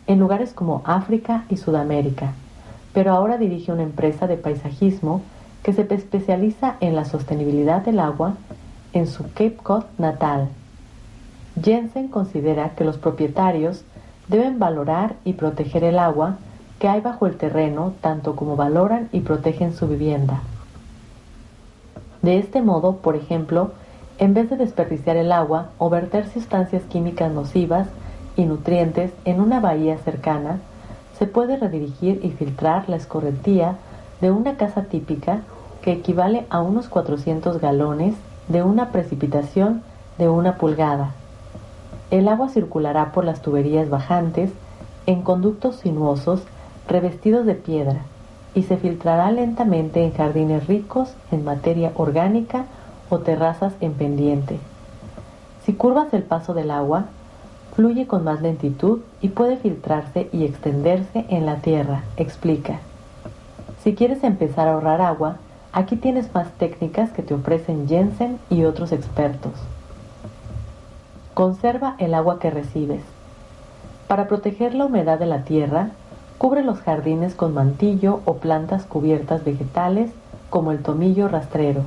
en 0.09 0.19
lugares 0.19 0.55
como 0.55 0.83
África 0.85 1.45
y 1.51 1.57
Sudamérica, 1.57 2.33
pero 2.93 3.13
ahora 3.13 3.39
dirige 3.39 3.71
una 3.71 3.85
empresa 3.85 4.27
de 4.27 4.39
paisajismo 4.39 5.23
que 5.63 5.73
se 5.73 5.83
especializa 5.83 6.75
en 6.81 6.97
la 6.97 7.05
sostenibilidad 7.05 7.85
del 7.85 8.01
agua 8.01 8.35
en 8.93 9.07
su 9.07 9.23
Cape 9.23 9.59
Cod 9.63 9.85
natal. 9.99 10.49
Jensen 11.63 12.09
considera 12.09 12.71
que 12.71 12.85
los 12.85 12.99
propietarios 12.99 13.85
deben 14.29 14.59
valorar 14.59 15.15
y 15.25 15.35
proteger 15.35 15.85
el 15.85 15.99
agua 15.99 16.37
que 16.79 16.89
hay 16.89 17.01
bajo 17.01 17.27
el 17.27 17.37
terreno 17.37 17.93
tanto 18.01 18.35
como 18.35 18.57
valoran 18.57 19.09
y 19.13 19.21
protegen 19.21 19.73
su 19.73 19.87
vivienda. 19.87 20.41
De 22.23 22.39
este 22.39 22.63
modo, 22.63 22.97
por 22.97 23.17
ejemplo, 23.17 23.73
en 24.19 24.35
vez 24.35 24.51
de 24.51 24.57
desperdiciar 24.57 25.17
el 25.17 25.31
agua 25.31 25.71
o 25.79 25.91
verter 25.91 26.29
sustancias 26.29 26.83
químicas 26.85 27.33
nocivas 27.33 27.89
y 28.37 28.45
nutrientes 28.45 29.13
en 29.25 29.41
una 29.41 29.61
bahía 29.61 29.99
cercana, 29.99 30.59
se 31.19 31.27
puede 31.27 31.57
redirigir 31.57 32.21
y 32.25 32.31
filtrar 32.31 32.89
la 32.89 32.97
escorrentía 32.97 33.77
de 34.21 34.31
una 34.31 34.57
casa 34.57 34.85
típica 34.85 35.43
que 35.83 35.93
equivale 35.93 36.47
a 36.51 36.61
unos 36.61 36.89
400 36.89 37.61
galones 37.61 38.15
de 38.49 38.63
una 38.63 38.91
precipitación 38.91 39.83
de 40.19 40.29
una 40.29 40.57
pulgada. 40.57 41.13
El 42.11 42.29
agua 42.29 42.49
circulará 42.49 43.13
por 43.13 43.25
las 43.25 43.43
tuberías 43.43 43.91
bajantes 43.91 44.51
en 45.07 45.23
conductos 45.23 45.77
sinuosos 45.77 46.43
revestidos 46.89 47.47
de 47.47 47.55
piedra 47.55 48.03
y 48.55 48.63
se 48.63 48.77
filtrará 48.77 49.31
lentamente 49.33 50.05
en 50.05 50.13
jardines 50.13 50.67
ricos 50.67 51.15
en 51.33 51.45
materia 51.45 51.93
orgánica 51.97 52.67
o 53.11 53.19
terrazas 53.19 53.73
en 53.81 53.95
pendiente. 53.95 54.59
Si 55.65 55.73
curvas 55.73 56.13
el 56.13 56.23
paso 56.23 56.55
del 56.55 56.71
agua, 56.71 57.07
fluye 57.75 58.07
con 58.07 58.23
más 58.23 58.41
lentitud 58.43 59.01
y 59.21 59.31
puede 59.31 59.57
filtrarse 59.57 60.29
y 60.33 60.45
extenderse 60.45 61.25
en 61.29 61.47
la 61.47 61.57
tierra, 61.57 62.05
explica. 62.17 62.79
Si 63.83 63.95
quieres 63.95 64.23
empezar 64.23 64.69
a 64.69 64.75
ahorrar 64.75 65.01
agua, 65.01 65.37
aquí 65.73 65.97
tienes 65.97 66.33
más 66.35 66.51
técnicas 66.53 67.11
que 67.11 67.23
te 67.23 67.35
ofrecen 67.35 67.89
Jensen 67.89 68.39
y 68.49 68.65
otros 68.65 68.93
expertos. 68.93 69.53
Conserva 71.35 71.97
el 71.99 72.15
agua 72.15 72.39
que 72.39 72.51
recibes. 72.51 73.03
Para 74.09 74.29
proteger 74.29 74.75
la 74.75 74.87
humedad 74.87 75.19
de 75.19 75.27
la 75.27 75.45
tierra, 75.45 75.91
Cubre 76.39 76.65
los 76.65 76.81
jardines 76.81 77.35
con 77.35 77.55
mantillo 77.55 78.21
o 78.25 78.35
plantas 78.35 78.85
cubiertas 78.85 79.45
vegetales 79.45 80.11
como 80.51 80.73
el 80.73 80.83
tomillo 80.83 81.29
rastrero. 81.29 81.83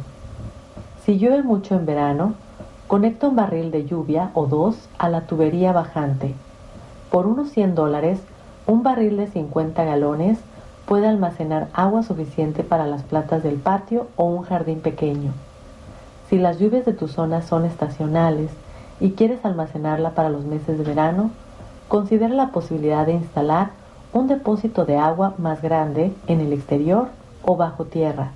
Si 1.04 1.20
llueve 1.20 1.44
mucho 1.44 1.76
en 1.76 1.86
verano, 1.86 2.34
conecta 2.88 3.28
un 3.28 3.36
barril 3.36 3.72
de 3.72 3.86
lluvia 3.86 4.32
o 4.34 4.48
dos 4.48 4.90
a 4.98 5.10
la 5.10 5.22
tubería 5.22 5.74
bajante. 5.74 6.34
Por 7.12 7.28
unos 7.28 7.50
100 7.50 7.76
dólares, 7.76 8.20
un 8.66 8.84
barril 8.84 9.18
de 9.18 9.28
50 9.28 9.84
galones 9.84 10.40
puede 10.88 11.08
almacenar 11.08 11.68
agua 11.74 12.02
suficiente 12.02 12.64
para 12.64 12.88
las 12.88 13.04
plantas 13.04 13.44
del 13.44 13.58
patio 13.58 14.08
o 14.16 14.24
un 14.24 14.44
jardín 14.44 14.80
pequeño. 14.80 15.34
Si 16.30 16.38
las 16.38 16.58
lluvias 16.58 16.86
de 16.86 16.94
tu 16.94 17.08
zona 17.08 17.42
son 17.42 17.66
estacionales 17.66 18.50
y 19.00 19.12
quieres 19.12 19.44
almacenarla 19.44 20.12
para 20.12 20.30
los 20.30 20.46
meses 20.46 20.78
de 20.78 20.84
verano, 20.84 21.32
considera 21.88 22.34
la 22.34 22.52
posibilidad 22.52 23.06
de 23.06 23.14
instalar 23.14 23.70
un 24.14 24.28
depósito 24.28 24.86
de 24.86 24.98
agua 24.98 25.34
más 25.38 25.62
grande 25.62 26.14
en 26.28 26.40
el 26.40 26.54
exterior 26.54 27.10
o 27.44 27.56
bajo 27.56 27.86
tierra. 27.86 28.32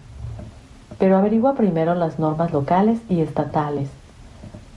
Pero 1.00 1.18
averigua 1.18 1.56
primero 1.56 1.96
las 1.96 2.20
normas 2.20 2.54
locales 2.54 3.00
y 3.10 3.22
estatales. 3.22 3.90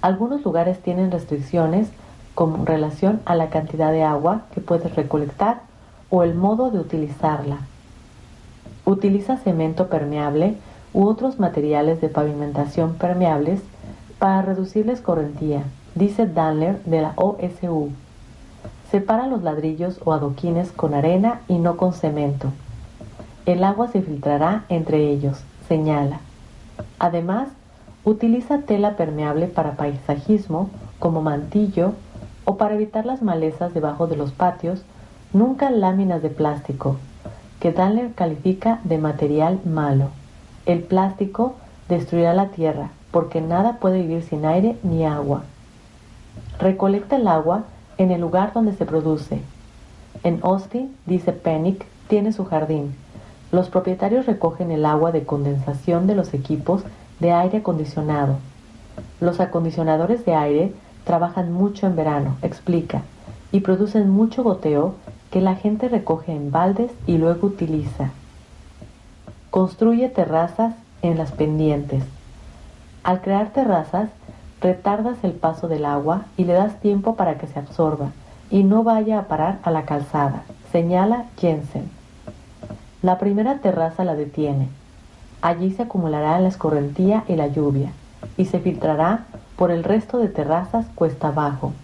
Algunos 0.00 0.44
lugares 0.44 0.80
tienen 0.80 1.10
restricciones 1.10 1.88
con 2.34 2.66
relación 2.66 3.20
a 3.26 3.34
la 3.34 3.48
cantidad 3.48 3.92
de 3.92 4.02
agua 4.02 4.42
que 4.52 4.60
puedes 4.60 4.94
recolectar 4.94 5.62
o 6.10 6.22
el 6.22 6.34
modo 6.34 6.70
de 6.70 6.78
utilizarla. 6.78 7.58
Utiliza 8.84 9.36
cemento 9.36 9.88
permeable 9.88 10.56
u 10.92 11.06
otros 11.06 11.38
materiales 11.38 12.00
de 12.00 12.08
pavimentación 12.08 12.94
permeables 12.94 13.60
para 14.18 14.42
reducir 14.42 14.86
la 14.86 14.92
escorrentía, 14.92 15.64
dice 15.94 16.26
Danler 16.26 16.82
de 16.84 17.02
la 17.02 17.12
OSU. 17.16 17.90
Separa 18.90 19.26
los 19.26 19.42
ladrillos 19.42 20.00
o 20.04 20.12
adoquines 20.12 20.72
con 20.72 20.94
arena 20.94 21.40
y 21.48 21.58
no 21.58 21.76
con 21.76 21.92
cemento. 21.92 22.52
El 23.46 23.64
agua 23.64 23.88
se 23.88 24.02
filtrará 24.02 24.64
entre 24.68 25.10
ellos, 25.10 25.42
señala. 25.68 26.20
Además, 26.98 27.48
utiliza 28.04 28.62
tela 28.62 28.96
permeable 28.96 29.46
para 29.46 29.76
paisajismo 29.76 30.70
como 30.98 31.20
mantillo 31.20 31.92
o 32.44 32.56
para 32.56 32.74
evitar 32.74 33.06
las 33.06 33.22
malezas 33.22 33.74
debajo 33.74 34.06
de 34.06 34.16
los 34.16 34.32
patios, 34.32 34.82
nunca 35.32 35.70
láminas 35.70 36.22
de 36.22 36.30
plástico, 36.30 36.96
que 37.60 37.72
Danler 37.72 38.12
califica 38.12 38.80
de 38.84 38.98
material 38.98 39.60
malo. 39.64 40.08
El 40.66 40.82
plástico 40.82 41.54
destruirá 41.88 42.32
la 42.34 42.48
tierra 42.48 42.90
porque 43.14 43.40
nada 43.40 43.74
puede 43.74 44.00
vivir 44.00 44.24
sin 44.24 44.44
aire 44.44 44.76
ni 44.82 45.06
agua. 45.06 45.44
Recolecta 46.58 47.14
el 47.14 47.28
agua 47.28 47.62
en 47.96 48.10
el 48.10 48.20
lugar 48.20 48.52
donde 48.52 48.72
se 48.72 48.86
produce. 48.86 49.40
En 50.24 50.40
Austin, 50.42 50.96
dice 51.06 51.32
Penick, 51.32 51.86
tiene 52.08 52.32
su 52.32 52.44
jardín. 52.44 52.92
Los 53.52 53.68
propietarios 53.68 54.26
recogen 54.26 54.72
el 54.72 54.84
agua 54.84 55.12
de 55.12 55.22
condensación 55.22 56.08
de 56.08 56.16
los 56.16 56.34
equipos 56.34 56.82
de 57.20 57.30
aire 57.30 57.58
acondicionado. 57.58 58.34
Los 59.20 59.38
acondicionadores 59.38 60.24
de 60.24 60.34
aire 60.34 60.72
trabajan 61.04 61.52
mucho 61.52 61.86
en 61.86 61.94
verano, 61.94 62.36
explica, 62.42 63.02
y 63.52 63.60
producen 63.60 64.10
mucho 64.10 64.42
goteo 64.42 64.96
que 65.30 65.40
la 65.40 65.54
gente 65.54 65.88
recoge 65.88 66.32
en 66.32 66.50
baldes 66.50 66.90
y 67.06 67.18
luego 67.18 67.46
utiliza. 67.46 68.10
Construye 69.52 70.08
terrazas 70.08 70.74
en 71.02 71.16
las 71.16 71.30
pendientes. 71.30 72.02
Al 73.04 73.20
crear 73.20 73.50
terrazas, 73.50 74.08
retardas 74.62 75.18
el 75.24 75.32
paso 75.32 75.68
del 75.68 75.84
agua 75.84 76.22
y 76.38 76.44
le 76.44 76.54
das 76.54 76.80
tiempo 76.80 77.16
para 77.16 77.36
que 77.36 77.46
se 77.46 77.58
absorba 77.58 78.12
y 78.50 78.62
no 78.62 78.82
vaya 78.82 79.18
a 79.18 79.24
parar 79.24 79.58
a 79.62 79.70
la 79.70 79.84
calzada, 79.84 80.44
señala 80.72 81.26
Jensen. 81.36 81.90
La 83.02 83.18
primera 83.18 83.58
terraza 83.58 84.04
la 84.04 84.14
detiene. 84.14 84.68
Allí 85.42 85.70
se 85.70 85.82
acumulará 85.82 86.40
la 86.40 86.48
escorrentía 86.48 87.24
y 87.28 87.36
la 87.36 87.48
lluvia 87.48 87.92
y 88.38 88.46
se 88.46 88.58
filtrará 88.58 89.26
por 89.56 89.70
el 89.70 89.84
resto 89.84 90.16
de 90.16 90.28
terrazas 90.28 90.86
cuesta 90.94 91.28
abajo. 91.28 91.74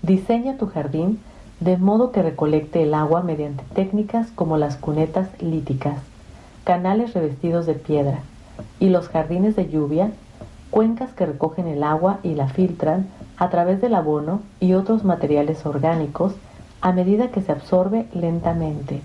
Diseña 0.00 0.56
tu 0.56 0.68
jardín 0.68 1.20
de 1.60 1.76
modo 1.76 2.12
que 2.12 2.22
recolecte 2.22 2.82
el 2.82 2.94
agua 2.94 3.22
mediante 3.22 3.62
técnicas 3.74 4.28
como 4.34 4.56
las 4.56 4.76
cunetas 4.76 5.28
líticas, 5.42 5.98
canales 6.64 7.12
revestidos 7.12 7.66
de 7.66 7.74
piedra 7.74 8.20
y 8.78 8.88
los 8.88 9.08
jardines 9.08 9.56
de 9.56 9.68
lluvia, 9.68 10.10
cuencas 10.70 11.12
que 11.12 11.26
recogen 11.26 11.66
el 11.66 11.82
agua 11.82 12.18
y 12.22 12.34
la 12.34 12.48
filtran 12.48 13.06
a 13.36 13.50
través 13.50 13.80
del 13.80 13.94
abono 13.94 14.40
y 14.60 14.74
otros 14.74 15.04
materiales 15.04 15.64
orgánicos 15.66 16.34
a 16.80 16.92
medida 16.92 17.30
que 17.30 17.42
se 17.42 17.52
absorbe 17.52 18.06
lentamente. 18.14 19.00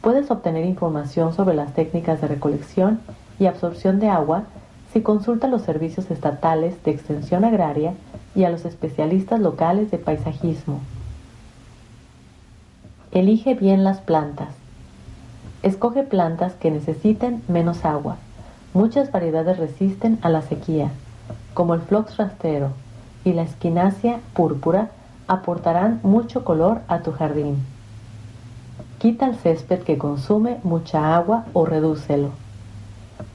Puedes 0.00 0.30
obtener 0.30 0.64
información 0.64 1.32
sobre 1.32 1.54
las 1.54 1.72
técnicas 1.74 2.20
de 2.20 2.28
recolección 2.28 3.00
y 3.38 3.46
absorción 3.46 4.00
de 4.00 4.08
agua 4.08 4.44
si 4.92 5.00
consulta 5.00 5.48
los 5.48 5.62
servicios 5.62 6.10
estatales 6.10 6.82
de 6.84 6.90
extensión 6.90 7.44
agraria 7.44 7.94
y 8.34 8.44
a 8.44 8.50
los 8.50 8.64
especialistas 8.64 9.40
locales 9.40 9.90
de 9.90 9.98
paisajismo. 9.98 10.80
Elige 13.12 13.54
bien 13.54 13.84
las 13.84 14.00
plantas. 14.00 14.48
Escoge 15.62 16.02
plantas 16.02 16.54
que 16.54 16.70
necesiten 16.70 17.42
menos 17.48 17.84
agua. 17.84 18.18
Muchas 18.74 19.12
variedades 19.12 19.56
resisten 19.58 20.18
a 20.22 20.28
la 20.28 20.42
sequía, 20.42 20.90
como 21.54 21.74
el 21.74 21.80
flox 21.80 22.16
rastrero 22.16 22.70
y 23.24 23.32
la 23.32 23.42
esquinacia 23.42 24.18
púrpura, 24.34 24.90
aportarán 25.28 26.00
mucho 26.02 26.42
color 26.42 26.80
a 26.88 26.98
tu 26.98 27.12
jardín. 27.12 27.64
Quita 28.98 29.26
el 29.26 29.36
césped 29.36 29.84
que 29.84 29.96
consume 29.96 30.58
mucha 30.64 31.14
agua 31.14 31.44
o 31.52 31.64
redúcelo. 31.64 32.30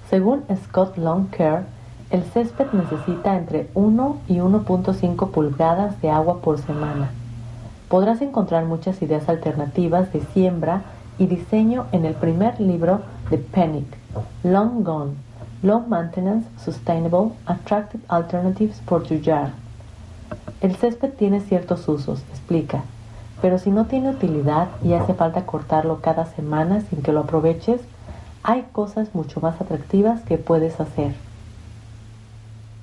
Según 0.10 0.44
Scott 0.66 0.98
Longcare, 0.98 1.64
el 2.10 2.24
césped 2.24 2.74
necesita 2.74 3.38
entre 3.38 3.70
1 3.76 4.18
y 4.28 4.40
1.5 4.40 5.32
pulgadas 5.32 6.02
de 6.02 6.10
agua 6.12 6.42
por 6.42 6.58
semana. 6.58 7.12
Podrás 7.88 8.22
encontrar 8.22 8.66
muchas 8.66 9.02
ideas 9.02 9.30
alternativas 9.30 10.12
de 10.12 10.20
siembra 10.34 10.82
y 11.18 11.28
diseño 11.28 11.86
en 11.94 12.04
el 12.04 12.16
primer 12.16 12.60
libro 12.60 13.00
de 13.30 13.38
Pennick, 13.38 13.88
Long 14.44 14.84
Gone, 14.84 15.29
Low 15.62 15.82
Maintenance, 15.82 16.48
Sustainable, 16.64 17.34
Attractive 17.46 18.02
Alternatives 18.08 18.80
for 18.86 19.04
Your 19.04 19.20
Yard. 19.20 19.52
El 20.62 20.78
césped 20.78 21.12
tiene 21.16 21.42
ciertos 21.42 21.86
usos, 21.90 22.22
explica, 22.32 22.84
pero 23.42 23.58
si 23.58 23.70
no 23.70 23.86
tiene 23.86 24.10
utilidad 24.10 24.70
y 24.82 24.94
hace 24.94 25.14
falta 25.14 25.46
cortarlo 25.46 26.00
cada 26.00 26.26
semana 26.28 26.80
sin 26.82 27.02
que 27.02 27.12
lo 27.12 27.22
aproveches, 27.22 27.82
hay 28.42 28.68
cosas 28.72 29.14
mucho 29.14 29.42
más 29.42 29.60
atractivas 29.60 30.22
que 30.22 30.38
puedes 30.38 30.80
hacer. 30.80 31.14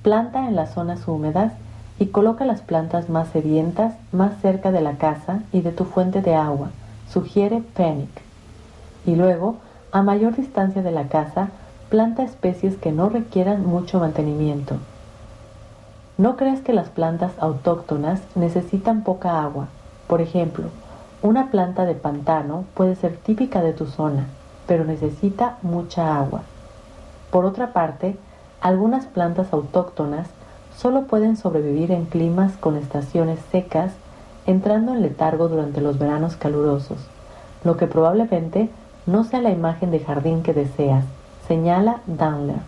Planta 0.03 0.47
en 0.47 0.55
las 0.55 0.75
zonas 0.75 1.07
húmedas 1.07 1.53
y 1.97 2.07
coloca 2.07 2.45
las 2.45 2.61
plantas 2.61 3.09
más 3.09 3.29
sedientas 3.29 3.95
más 4.11 4.39
cerca 4.41 4.71
de 4.71 4.81
la 4.81 4.97
casa 4.97 5.41
y 5.51 5.61
de 5.61 5.71
tu 5.71 5.83
fuente 5.85 6.21
de 6.21 6.35
agua, 6.35 6.69
sugiere 7.11 7.61
Penick. 7.75 8.21
Y 9.07 9.15
luego, 9.15 9.55
a 9.91 10.03
mayor 10.03 10.35
distancia 10.35 10.83
de 10.83 10.91
la 10.91 11.07
casa, 11.07 11.49
planta 11.89 12.23
especies 12.23 12.75
que 12.75 12.91
no 12.91 13.07
requieran 13.07 13.65
mucho 13.65 13.99
mantenimiento. 13.99 14.75
No 16.17 16.35
creas 16.35 16.59
que 16.59 16.73
las 16.73 16.89
plantas 16.89 17.31
autóctonas 17.39 18.21
necesitan 18.35 19.03
poca 19.03 19.41
agua. 19.41 19.67
Por 20.07 20.19
ejemplo, 20.19 20.65
una 21.21 21.49
planta 21.49 21.85
de 21.85 21.95
pantano 21.95 22.65
puede 22.73 22.95
ser 22.95 23.15
típica 23.15 23.61
de 23.61 23.71
tu 23.71 23.85
zona, 23.85 24.25
pero 24.67 24.83
necesita 24.83 25.57
mucha 25.61 26.17
agua. 26.17 26.41
Por 27.31 27.45
otra 27.45 27.71
parte, 27.71 28.17
algunas 28.59 29.05
plantas 29.05 29.53
autóctonas 29.53 30.27
solo 30.75 31.03
pueden 31.03 31.37
sobrevivir 31.37 31.91
en 31.91 32.05
climas 32.05 32.57
con 32.57 32.75
estaciones 32.75 33.39
secas, 33.51 33.93
entrando 34.45 34.93
en 34.93 35.01
letargo 35.01 35.47
durante 35.47 35.79
los 35.81 35.97
veranos 35.97 36.35
calurosos, 36.35 36.97
lo 37.63 37.77
que 37.77 37.87
probablemente 37.87 38.69
no 39.05 39.23
sea 39.23 39.41
la 39.41 39.51
imagen 39.51 39.91
de 39.91 39.99
jardín 39.99 40.43
que 40.43 40.53
deseas, 40.53 41.05
señala 41.47 42.01
Downler. 42.05 42.59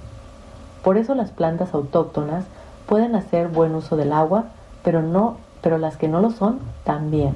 Por 0.83 0.97
eso 0.97 1.13
las 1.15 1.31
plantas 1.31 1.73
autóctonas 1.73 2.45
pueden 2.87 3.15
hacer 3.15 3.49
buen 3.49 3.75
uso 3.75 3.97
del 3.97 4.13
agua, 4.13 4.45
pero 4.83 5.01
no, 5.01 5.37
pero 5.61 5.77
las 5.77 5.97
que 5.97 6.07
no 6.07 6.21
lo 6.21 6.31
son 6.31 6.59
también. 6.83 7.35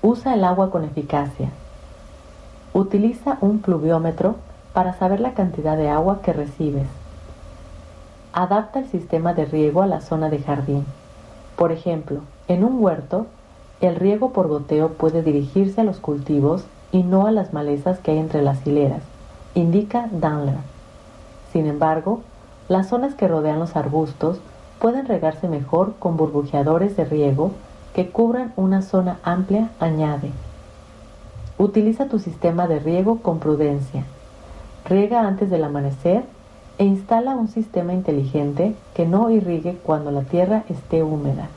Usa 0.00 0.34
el 0.34 0.44
agua 0.44 0.70
con 0.70 0.84
eficacia. 0.84 1.50
Utiliza 2.72 3.38
un 3.40 3.60
pluviómetro 3.60 4.36
para 4.72 4.94
saber 4.94 5.20
la 5.20 5.34
cantidad 5.34 5.76
de 5.76 5.88
agua 5.88 6.22
que 6.22 6.32
recibes. 6.32 6.88
Adapta 8.32 8.78
el 8.78 8.88
sistema 8.88 9.34
de 9.34 9.44
riego 9.44 9.82
a 9.82 9.86
la 9.86 10.00
zona 10.00 10.28
de 10.28 10.38
jardín. 10.38 10.86
Por 11.56 11.72
ejemplo, 11.72 12.20
en 12.46 12.64
un 12.64 12.82
huerto, 12.82 13.26
el 13.80 13.96
riego 13.96 14.32
por 14.32 14.48
goteo 14.48 14.90
puede 14.90 15.22
dirigirse 15.22 15.80
a 15.80 15.84
los 15.84 15.98
cultivos 15.98 16.64
y 16.92 17.02
no 17.02 17.26
a 17.26 17.32
las 17.32 17.52
malezas 17.52 17.98
que 17.98 18.12
hay 18.12 18.18
entre 18.18 18.42
las 18.42 18.66
hileras, 18.66 19.02
indica 19.54 20.08
Danler. 20.12 20.58
Sin 21.52 21.66
embargo, 21.66 22.20
las 22.68 22.88
zonas 22.88 23.14
que 23.14 23.28
rodean 23.28 23.58
los 23.58 23.76
arbustos 23.76 24.40
pueden 24.78 25.06
regarse 25.06 25.48
mejor 25.48 25.94
con 25.98 26.16
burbujeadores 26.16 26.96
de 26.96 27.04
riego 27.04 27.52
que 27.94 28.10
cubran 28.10 28.52
una 28.56 28.82
zona 28.82 29.18
amplia, 29.24 29.70
añade. 29.80 30.30
Utiliza 31.58 32.06
tu 32.06 32.18
sistema 32.18 32.68
de 32.68 32.78
riego 32.78 33.18
con 33.18 33.38
prudencia. 33.40 34.04
Riega 34.84 35.26
antes 35.26 35.50
del 35.50 35.64
amanecer 35.64 36.24
e 36.78 36.84
instala 36.84 37.34
un 37.34 37.48
sistema 37.48 37.92
inteligente 37.92 38.74
que 38.94 39.06
no 39.06 39.30
irrigue 39.30 39.76
cuando 39.82 40.12
la 40.12 40.22
tierra 40.22 40.62
esté 40.68 41.02
húmeda. 41.02 41.48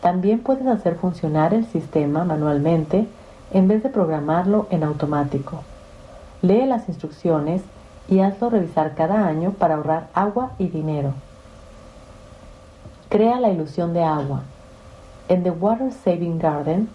También 0.00 0.38
puedes 0.38 0.66
hacer 0.66 0.94
funcionar 0.94 1.52
el 1.52 1.66
sistema 1.66 2.24
manualmente 2.24 3.06
en 3.52 3.68
vez 3.68 3.82
de 3.82 3.90
programarlo 3.90 4.66
en 4.70 4.82
automático. 4.84 5.62
Lee 6.42 6.66
las 6.66 6.88
instrucciones 6.88 7.62
y 8.08 8.20
hazlo 8.20 8.50
revisar 8.50 8.94
cada 8.94 9.26
año 9.26 9.52
para 9.52 9.76
ahorrar 9.76 10.08
agua 10.14 10.52
y 10.58 10.68
dinero. 10.68 11.12
Crea 13.08 13.40
la 13.40 13.50
ilusión 13.50 13.92
de 13.92 14.02
agua. 14.02 14.42
En 15.28 15.42
The 15.42 15.50
Water 15.50 15.92
Saving 15.92 16.38
Garden 16.38 16.88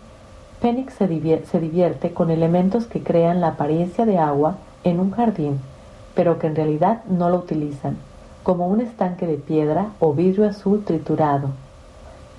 Penix 0.62 0.94
se, 0.96 1.08
divierte 1.08 2.14
con 2.14 2.32
elementos 2.32 2.88
que 2.88 3.04
crean 3.04 3.42
la 3.42 3.50
apariencia 3.50 4.06
de 4.06 4.18
agua 4.18 4.56
en 4.84 5.00
un 5.00 5.12
jardín, 5.12 5.60
pero 6.16 6.40
que 6.40 6.48
en 6.48 6.56
realidad 6.56 7.04
no 7.06 7.30
lo 7.30 7.38
utilizan, 7.38 7.98
como 8.44 8.68
un 8.68 8.82
estanque 8.82 9.28
de 9.28 9.38
piedra 9.38 9.90
o 10.00 10.14
vidrio 10.14 10.48
azul 10.48 10.84
triturado. 10.84 11.50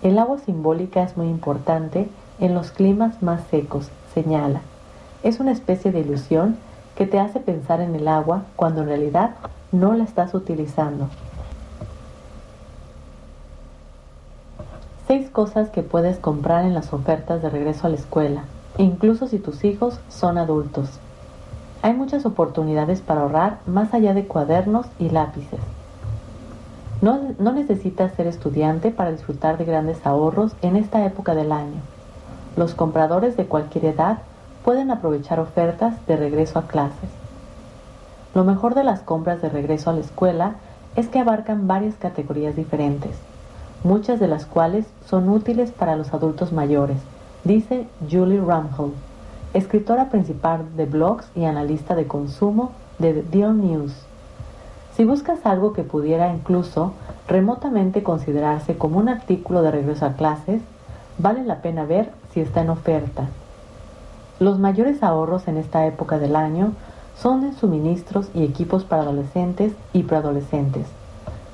El 0.02 0.18
agua 0.18 0.38
simbólica 0.38 1.02
es 1.02 1.16
muy 1.16 1.28
importante 1.28 2.08
en 2.40 2.54
los 2.54 2.70
climas 2.70 3.22
más 3.22 3.42
secos, 3.50 3.90
señala. 4.12 4.62
Es 5.22 5.38
una 5.38 5.52
especie 5.52 5.92
de 5.92 6.00
ilusión 6.00 6.56
que 6.96 7.06
te 7.06 7.20
hace 7.20 7.40
pensar 7.40 7.80
en 7.80 7.94
el 7.94 8.08
agua 8.08 8.42
cuando 8.56 8.82
en 8.82 8.88
realidad 8.88 9.36
no 9.70 9.92
la 9.94 10.04
estás 10.04 10.34
utilizando. 10.34 11.08
Seis 15.06 15.30
cosas 15.30 15.68
que 15.70 15.82
puedes 15.82 16.18
comprar 16.18 16.64
en 16.64 16.74
las 16.74 16.92
ofertas 16.92 17.40
de 17.42 17.50
regreso 17.50 17.86
a 17.86 17.90
la 17.90 17.96
escuela, 17.96 18.44
incluso 18.76 19.28
si 19.28 19.38
tus 19.38 19.62
hijos 19.62 20.00
son 20.08 20.38
adultos. 20.38 20.88
Hay 21.82 21.94
muchas 21.94 22.26
oportunidades 22.26 23.02
para 23.02 23.20
ahorrar 23.20 23.58
más 23.66 23.94
allá 23.94 24.14
de 24.14 24.26
cuadernos 24.26 24.86
y 24.98 25.10
lápices. 25.10 25.60
No, 27.02 27.20
no, 27.38 27.52
necesitas 27.52 28.14
ser 28.14 28.26
estudiante 28.26 28.90
para 28.90 29.12
disfrutar 29.12 29.58
de 29.58 29.66
grandes 29.66 30.04
ahorros 30.06 30.56
en 30.62 30.76
esta 30.76 31.04
época 31.04 31.34
del 31.34 31.52
año. 31.52 31.80
Los 32.56 32.74
compradores 32.74 33.36
de 33.36 33.44
cualquier 33.44 33.84
edad 33.84 34.18
pueden 34.66 34.90
aprovechar 34.90 35.40
ofertas 35.40 35.94
de 36.06 36.18
regreso 36.18 36.58
a 36.58 36.66
clases. 36.66 37.08
Lo 38.34 38.44
mejor 38.44 38.74
de 38.74 38.84
las 38.84 39.00
compras 39.00 39.40
de 39.40 39.48
regreso 39.48 39.88
a 39.88 39.94
la 39.94 40.00
escuela 40.00 40.56
es 40.94 41.08
que 41.08 41.20
abarcan 41.20 41.66
varias 41.66 41.94
categorías 41.94 42.54
diferentes 42.54 43.16
muchas 43.86 44.18
de 44.18 44.26
las 44.26 44.46
cuales 44.46 44.84
son 45.06 45.28
útiles 45.28 45.70
para 45.70 45.96
los 45.96 46.12
adultos 46.12 46.52
mayores, 46.52 46.98
dice 47.44 47.86
Julie 48.10 48.40
Ramhall, 48.40 48.92
escritora 49.54 50.10
principal 50.10 50.76
de 50.76 50.86
blogs 50.86 51.28
y 51.36 51.44
analista 51.44 51.94
de 51.94 52.06
consumo 52.06 52.72
de 52.98 53.14
The 53.14 53.22
Deal 53.38 53.56
News. 53.56 53.92
Si 54.96 55.04
buscas 55.04 55.44
algo 55.44 55.72
que 55.72 55.84
pudiera 55.84 56.32
incluso 56.32 56.94
remotamente 57.28 58.02
considerarse 58.02 58.76
como 58.76 58.98
un 58.98 59.08
artículo 59.08 59.62
de 59.62 59.70
regreso 59.70 60.06
a 60.06 60.14
clases, 60.14 60.62
vale 61.18 61.44
la 61.44 61.62
pena 61.62 61.84
ver 61.84 62.10
si 62.32 62.40
está 62.40 62.62
en 62.62 62.70
oferta. 62.70 63.28
Los 64.38 64.58
mayores 64.58 65.02
ahorros 65.02 65.48
en 65.48 65.56
esta 65.56 65.86
época 65.86 66.18
del 66.18 66.36
año 66.36 66.72
son 67.16 67.42
en 67.44 67.56
suministros 67.56 68.28
y 68.34 68.44
equipos 68.44 68.84
para 68.84 69.02
adolescentes 69.02 69.72
y 69.94 70.02
preadolescentes, 70.02 70.86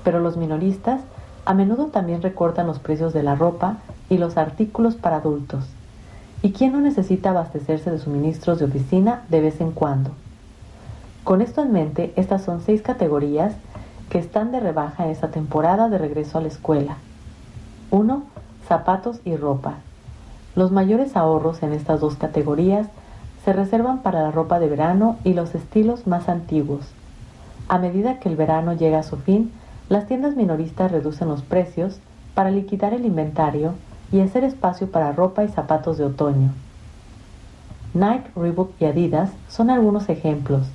pero 0.02 0.18
los 0.18 0.36
minoristas 0.36 1.00
a 1.44 1.54
menudo 1.54 1.86
también 1.86 2.22
recortan 2.22 2.66
los 2.66 2.80
precios 2.80 3.12
de 3.12 3.22
la 3.22 3.36
ropa 3.36 3.76
y 4.08 4.18
los 4.18 4.36
artículos 4.36 4.96
para 4.96 5.18
adultos. 5.18 5.64
¿Y 6.42 6.50
quién 6.50 6.72
no 6.72 6.80
necesita 6.80 7.30
abastecerse 7.30 7.92
de 7.92 7.98
suministros 8.00 8.58
de 8.58 8.64
oficina 8.64 9.22
de 9.28 9.40
vez 9.40 9.60
en 9.60 9.70
cuando? 9.70 10.10
Con 11.22 11.40
esto 11.40 11.62
en 11.62 11.72
mente, 11.72 12.12
estas 12.16 12.42
son 12.42 12.60
seis 12.60 12.82
categorías 12.82 13.54
que 14.10 14.18
están 14.18 14.50
de 14.50 14.58
rebaja 14.58 15.04
en 15.04 15.10
esta 15.10 15.28
temporada 15.28 15.88
de 15.88 15.98
regreso 15.98 16.38
a 16.38 16.40
la 16.40 16.48
escuela. 16.48 16.96
1. 17.92 18.24
Zapatos 18.66 19.20
y 19.24 19.36
ropa. 19.36 19.76
Los 20.54 20.70
mayores 20.70 21.16
ahorros 21.16 21.62
en 21.62 21.72
estas 21.72 22.00
dos 22.00 22.16
categorías 22.16 22.86
se 23.44 23.52
reservan 23.52 24.02
para 24.02 24.22
la 24.22 24.30
ropa 24.30 24.58
de 24.58 24.68
verano 24.68 25.16
y 25.24 25.34
los 25.34 25.54
estilos 25.54 26.06
más 26.06 26.28
antiguos. 26.28 26.86
A 27.68 27.78
medida 27.78 28.18
que 28.18 28.28
el 28.28 28.36
verano 28.36 28.74
llega 28.74 28.98
a 28.98 29.02
su 29.02 29.16
fin, 29.16 29.50
las 29.88 30.06
tiendas 30.06 30.36
minoristas 30.36 30.92
reducen 30.92 31.28
los 31.28 31.42
precios 31.42 31.98
para 32.34 32.50
liquidar 32.50 32.92
el 32.92 33.04
inventario 33.04 33.74
y 34.12 34.20
hacer 34.20 34.44
espacio 34.44 34.90
para 34.90 35.12
ropa 35.12 35.42
y 35.42 35.48
zapatos 35.48 35.96
de 35.98 36.04
otoño. 36.04 36.50
Nike, 37.94 38.30
Reebok 38.36 38.72
y 38.80 38.84
Adidas 38.84 39.30
son 39.48 39.70
algunos 39.70 40.08
ejemplos. 40.08 40.66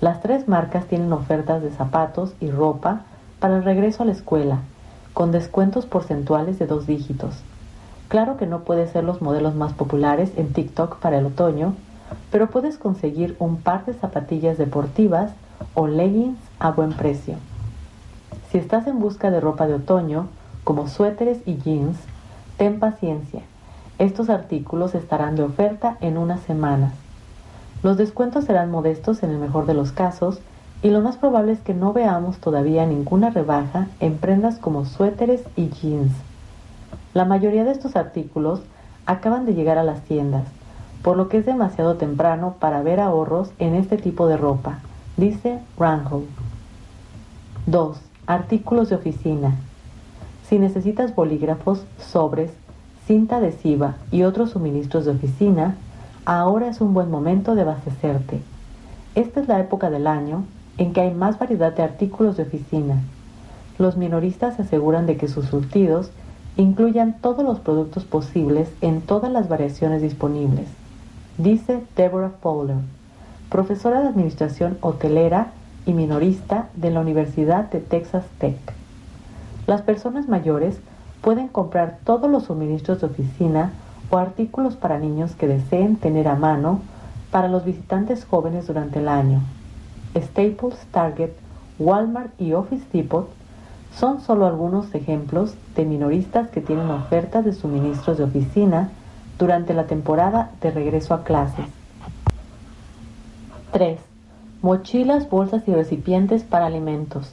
Las 0.00 0.20
tres 0.20 0.48
marcas 0.48 0.86
tienen 0.86 1.12
ofertas 1.12 1.62
de 1.62 1.70
zapatos 1.70 2.34
y 2.40 2.50
ropa 2.50 3.02
para 3.38 3.56
el 3.56 3.64
regreso 3.64 4.02
a 4.02 4.06
la 4.06 4.12
escuela, 4.12 4.60
con 5.12 5.30
descuentos 5.30 5.84
porcentuales 5.86 6.58
de 6.58 6.66
dos 6.66 6.86
dígitos. 6.86 7.34
Claro 8.10 8.36
que 8.36 8.46
no 8.46 8.62
puede 8.62 8.88
ser 8.88 9.04
los 9.04 9.22
modelos 9.22 9.54
más 9.54 9.72
populares 9.72 10.32
en 10.36 10.52
TikTok 10.52 10.96
para 10.96 11.18
el 11.18 11.26
otoño, 11.26 11.74
pero 12.32 12.50
puedes 12.50 12.76
conseguir 12.76 13.36
un 13.38 13.58
par 13.58 13.84
de 13.84 13.94
zapatillas 13.94 14.58
deportivas 14.58 15.30
o 15.74 15.86
leggings 15.86 16.36
a 16.58 16.72
buen 16.72 16.92
precio. 16.92 17.36
Si 18.50 18.58
estás 18.58 18.88
en 18.88 18.98
busca 18.98 19.30
de 19.30 19.38
ropa 19.38 19.68
de 19.68 19.74
otoño, 19.74 20.26
como 20.64 20.88
suéteres 20.88 21.38
y 21.46 21.58
jeans, 21.58 21.98
ten 22.56 22.80
paciencia. 22.80 23.42
Estos 24.00 24.28
artículos 24.28 24.96
estarán 24.96 25.36
de 25.36 25.44
oferta 25.44 25.96
en 26.00 26.18
unas 26.18 26.40
semanas. 26.40 26.94
Los 27.84 27.96
descuentos 27.96 28.44
serán 28.44 28.72
modestos 28.72 29.22
en 29.22 29.30
el 29.30 29.38
mejor 29.38 29.66
de 29.66 29.74
los 29.74 29.92
casos 29.92 30.40
y 30.82 30.90
lo 30.90 31.00
más 31.00 31.16
probable 31.16 31.52
es 31.52 31.60
que 31.60 31.74
no 31.74 31.92
veamos 31.92 32.38
todavía 32.38 32.86
ninguna 32.86 33.30
rebaja 33.30 33.86
en 34.00 34.18
prendas 34.18 34.58
como 34.58 34.84
suéteres 34.84 35.44
y 35.54 35.68
jeans. 35.68 36.10
La 37.12 37.24
mayoría 37.24 37.64
de 37.64 37.72
estos 37.72 37.96
artículos 37.96 38.62
acaban 39.04 39.44
de 39.44 39.54
llegar 39.54 39.78
a 39.78 39.82
las 39.82 40.02
tiendas, 40.02 40.44
por 41.02 41.16
lo 41.16 41.28
que 41.28 41.38
es 41.38 41.46
demasiado 41.46 41.96
temprano 41.96 42.54
para 42.60 42.82
ver 42.82 43.00
ahorros 43.00 43.50
en 43.58 43.74
este 43.74 43.96
tipo 43.96 44.28
de 44.28 44.36
ropa, 44.36 44.78
dice 45.16 45.58
Rangel. 45.76 46.26
2. 47.66 48.00
Artículos 48.26 48.90
de 48.90 48.94
oficina. 48.94 49.56
Si 50.48 50.58
necesitas 50.58 51.14
bolígrafos, 51.14 51.84
sobres, 51.98 52.52
cinta 53.06 53.38
adhesiva 53.38 53.96
y 54.12 54.22
otros 54.22 54.50
suministros 54.50 55.04
de 55.04 55.10
oficina, 55.10 55.76
ahora 56.24 56.68
es 56.68 56.80
un 56.80 56.94
buen 56.94 57.10
momento 57.10 57.56
de 57.56 57.62
abastecerte. 57.62 58.40
Esta 59.16 59.40
es 59.40 59.48
la 59.48 59.58
época 59.58 59.90
del 59.90 60.06
año 60.06 60.44
en 60.78 60.92
que 60.92 61.00
hay 61.00 61.12
más 61.12 61.40
variedad 61.40 61.74
de 61.74 61.82
artículos 61.82 62.36
de 62.36 62.44
oficina. 62.44 63.02
Los 63.78 63.96
minoristas 63.96 64.56
se 64.56 64.62
aseguran 64.62 65.06
de 65.06 65.16
que 65.16 65.26
sus 65.26 65.46
surtidos 65.46 66.10
incluyan 66.56 67.20
todos 67.20 67.44
los 67.44 67.60
productos 67.60 68.04
posibles 68.04 68.68
en 68.80 69.00
todas 69.00 69.30
las 69.32 69.48
variaciones 69.48 70.02
disponibles, 70.02 70.66
dice 71.38 71.82
Deborah 71.96 72.32
Fowler, 72.40 72.76
profesora 73.48 74.00
de 74.00 74.08
Administración 74.08 74.78
Hotelera 74.80 75.52
y 75.86 75.92
minorista 75.92 76.68
de 76.74 76.90
la 76.90 77.00
Universidad 77.00 77.70
de 77.70 77.80
Texas 77.80 78.24
Tech. 78.38 78.58
Las 79.66 79.82
personas 79.82 80.28
mayores 80.28 80.78
pueden 81.20 81.48
comprar 81.48 81.98
todos 82.04 82.30
los 82.30 82.44
suministros 82.44 83.00
de 83.00 83.06
oficina 83.06 83.72
o 84.10 84.18
artículos 84.18 84.76
para 84.76 84.98
niños 84.98 85.34
que 85.36 85.46
deseen 85.46 85.96
tener 85.96 86.28
a 86.28 86.34
mano 86.34 86.80
para 87.30 87.48
los 87.48 87.64
visitantes 87.64 88.24
jóvenes 88.24 88.66
durante 88.66 88.98
el 88.98 89.08
año. 89.08 89.40
Staples, 90.16 90.76
Target, 90.90 91.30
Walmart 91.78 92.38
y 92.40 92.52
Office 92.52 92.84
Depot 92.92 93.30
son 93.96 94.20
solo 94.20 94.46
algunos 94.46 94.94
ejemplos 94.94 95.54
de 95.74 95.84
minoristas 95.84 96.48
que 96.48 96.60
tienen 96.60 96.90
ofertas 96.90 97.44
de 97.44 97.52
suministros 97.52 98.18
de 98.18 98.24
oficina 98.24 98.90
durante 99.38 99.74
la 99.74 99.84
temporada 99.84 100.50
de 100.60 100.70
regreso 100.70 101.14
a 101.14 101.24
clases. 101.24 101.66
3. 103.72 103.98
Mochilas, 104.62 105.28
bolsas 105.30 105.66
y 105.66 105.74
recipientes 105.74 106.44
para 106.44 106.66
alimentos. 106.66 107.32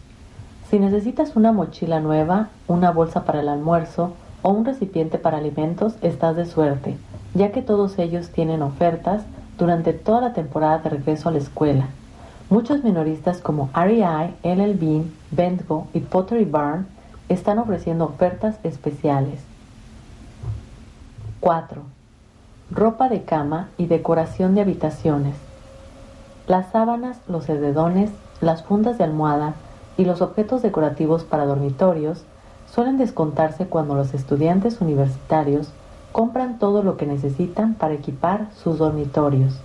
Si 0.69 0.79
necesitas 0.79 1.35
una 1.35 1.51
mochila 1.51 1.99
nueva, 1.99 2.49
una 2.67 2.91
bolsa 2.91 3.23
para 3.23 3.41
el 3.41 3.49
almuerzo, 3.49 4.13
o 4.41 4.51
un 4.51 4.65
recipiente 4.65 5.17
para 5.17 5.37
alimentos, 5.37 5.95
estás 6.01 6.35
de 6.35 6.45
suerte, 6.45 6.97
ya 7.33 7.51
que 7.51 7.61
todos 7.61 7.97
ellos 7.99 8.29
tienen 8.29 8.61
ofertas 8.61 9.23
durante 9.57 9.93
toda 9.93 10.21
la 10.21 10.33
temporada 10.33 10.77
de 10.79 10.89
regreso 10.89 11.29
a 11.29 11.31
la 11.31 11.39
escuela. 11.39 11.87
Muchos 12.49 12.81
minoristas 12.81 13.41
como 13.41 13.69
REI, 13.73 14.33
LL 14.41 14.73
Bean, 14.75 15.11
Bentgo 15.31 15.87
y 15.93 15.99
Pottery 15.99 16.45
Barn 16.45 16.87
están 17.27 17.59
ofreciendo 17.59 18.05
ofertas 18.05 18.57
especiales. 18.63 19.41
4. 21.41 21.81
Ropa 22.71 23.09
de 23.09 23.23
cama 23.23 23.67
y 23.77 23.87
decoración 23.87 24.55
de 24.55 24.61
habitaciones. 24.61 25.35
Las 26.47 26.71
sábanas, 26.71 27.19
los 27.27 27.49
edredones, 27.49 28.11
las 28.39 28.63
fundas 28.63 28.97
de 28.97 29.03
almohada 29.03 29.55
y 29.97 30.05
los 30.05 30.21
objetos 30.21 30.61
decorativos 30.61 31.25
para 31.25 31.45
dormitorios 31.45 32.23
suelen 32.73 32.97
descontarse 32.97 33.67
cuando 33.67 33.95
los 33.95 34.13
estudiantes 34.13 34.79
universitarios 34.79 35.73
compran 36.13 36.59
todo 36.59 36.81
lo 36.81 36.95
que 36.95 37.07
necesitan 37.07 37.73
para 37.73 37.95
equipar 37.95 38.47
sus 38.55 38.77
dormitorios. 38.77 39.59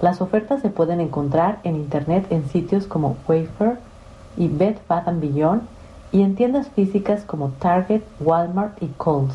Las 0.00 0.20
ofertas 0.20 0.62
se 0.62 0.70
pueden 0.70 1.00
encontrar 1.00 1.58
en 1.64 1.76
internet 1.76 2.26
en 2.30 2.48
sitios 2.48 2.86
como 2.86 3.16
Wayfair 3.26 3.78
y 4.36 4.48
Bed 4.48 4.76
Bath 4.88 5.08
Beyond 5.20 5.62
y 6.12 6.22
en 6.22 6.36
tiendas 6.36 6.68
físicas 6.68 7.24
como 7.24 7.48
Target, 7.58 8.02
Walmart 8.20 8.82
y 8.82 8.86
Kohl's. 8.88 9.34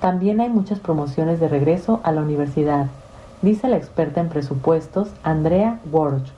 También 0.00 0.40
hay 0.40 0.48
muchas 0.48 0.80
promociones 0.80 1.40
de 1.40 1.48
regreso 1.48 2.00
a 2.02 2.12
la 2.12 2.22
universidad, 2.22 2.86
dice 3.42 3.68
la 3.68 3.76
experta 3.76 4.20
en 4.20 4.28
presupuestos 4.28 5.08
Andrea 5.22 5.80
Worch 5.90 6.30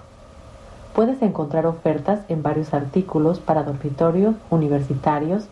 puedes 0.95 1.23
encontrar 1.23 1.67
ofertas 1.67 2.21
en 2.29 2.43
varios 2.43 2.75
artículos 2.75 3.41
para 3.41 3.63
dormitorios 3.63 4.35
universitarios 4.51 5.45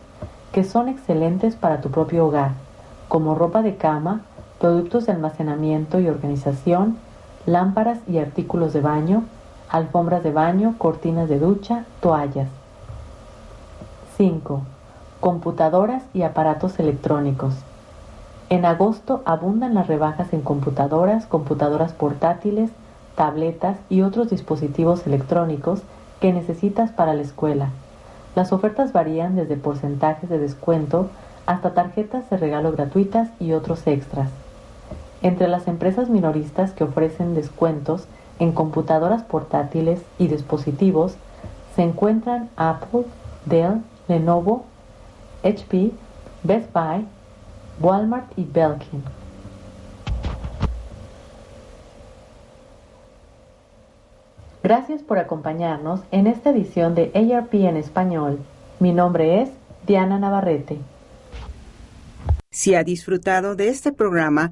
que 0.51 0.63
son 0.63 0.89
excelentes 0.89 1.55
para 1.55 1.81
tu 1.81 1.89
propio 1.89 2.27
hogar, 2.27 2.51
como 3.07 3.35
ropa 3.35 3.61
de 3.61 3.75
cama, 3.75 4.21
productos 4.59 5.05
de 5.05 5.13
almacenamiento 5.13 5.99
y 5.99 6.07
organización, 6.07 6.97
lámparas 7.45 7.99
y 8.07 8.19
artículos 8.19 8.73
de 8.73 8.81
baño, 8.81 9.23
alfombras 9.69 10.23
de 10.23 10.31
baño, 10.31 10.75
cortinas 10.77 11.29
de 11.29 11.39
ducha, 11.39 11.85
toallas. 11.99 12.49
5. 14.17 14.61
Computadoras 15.19 16.03
y 16.13 16.23
aparatos 16.23 16.79
electrónicos. 16.79 17.53
En 18.49 18.65
agosto 18.65 19.21
abundan 19.25 19.73
las 19.73 19.87
rebajas 19.87 20.33
en 20.33 20.41
computadoras, 20.41 21.25
computadoras 21.25 21.93
portátiles, 21.93 22.69
tabletas 23.15 23.77
y 23.89 24.01
otros 24.01 24.29
dispositivos 24.29 25.07
electrónicos 25.07 25.81
que 26.19 26.33
necesitas 26.33 26.91
para 26.91 27.13
la 27.13 27.21
escuela. 27.21 27.69
Las 28.35 28.51
ofertas 28.51 28.93
varían 28.93 29.35
desde 29.35 29.55
porcentajes 29.55 30.29
de 30.29 30.37
descuento 30.37 31.09
hasta 31.45 31.73
tarjetas 31.73 32.29
de 32.29 32.37
regalo 32.37 32.71
gratuitas 32.71 33.29
y 33.39 33.53
otros 33.53 33.87
extras. 33.87 34.29
Entre 35.21 35.47
las 35.47 35.67
empresas 35.67 36.09
minoristas 36.09 36.71
que 36.71 36.83
ofrecen 36.83 37.35
descuentos 37.35 38.07
en 38.39 38.51
computadoras 38.53 39.21
portátiles 39.23 40.01
y 40.17 40.27
dispositivos 40.27 41.15
se 41.75 41.83
encuentran 41.83 42.49
Apple, 42.55 43.05
Dell, 43.45 43.81
Lenovo, 44.07 44.65
HP, 45.43 45.91
Best 46.43 46.73
Buy, 46.73 47.05
Walmart 47.79 48.31
y 48.37 48.45
Belkin. 48.45 49.03
Gracias 54.63 55.01
por 55.01 55.17
acompañarnos 55.17 56.01
en 56.11 56.27
esta 56.27 56.51
edición 56.51 56.93
de 56.95 57.11
ARP 57.13 57.53
en 57.53 57.77
español. 57.77 58.39
Mi 58.79 58.91
nombre 58.91 59.41
es 59.41 59.49
Diana 59.85 60.19
Navarrete. 60.19 60.77
Si 62.51 62.75
ha 62.75 62.83
disfrutado 62.83 63.55
de 63.55 63.69
este 63.69 63.91
programa, 63.91 64.51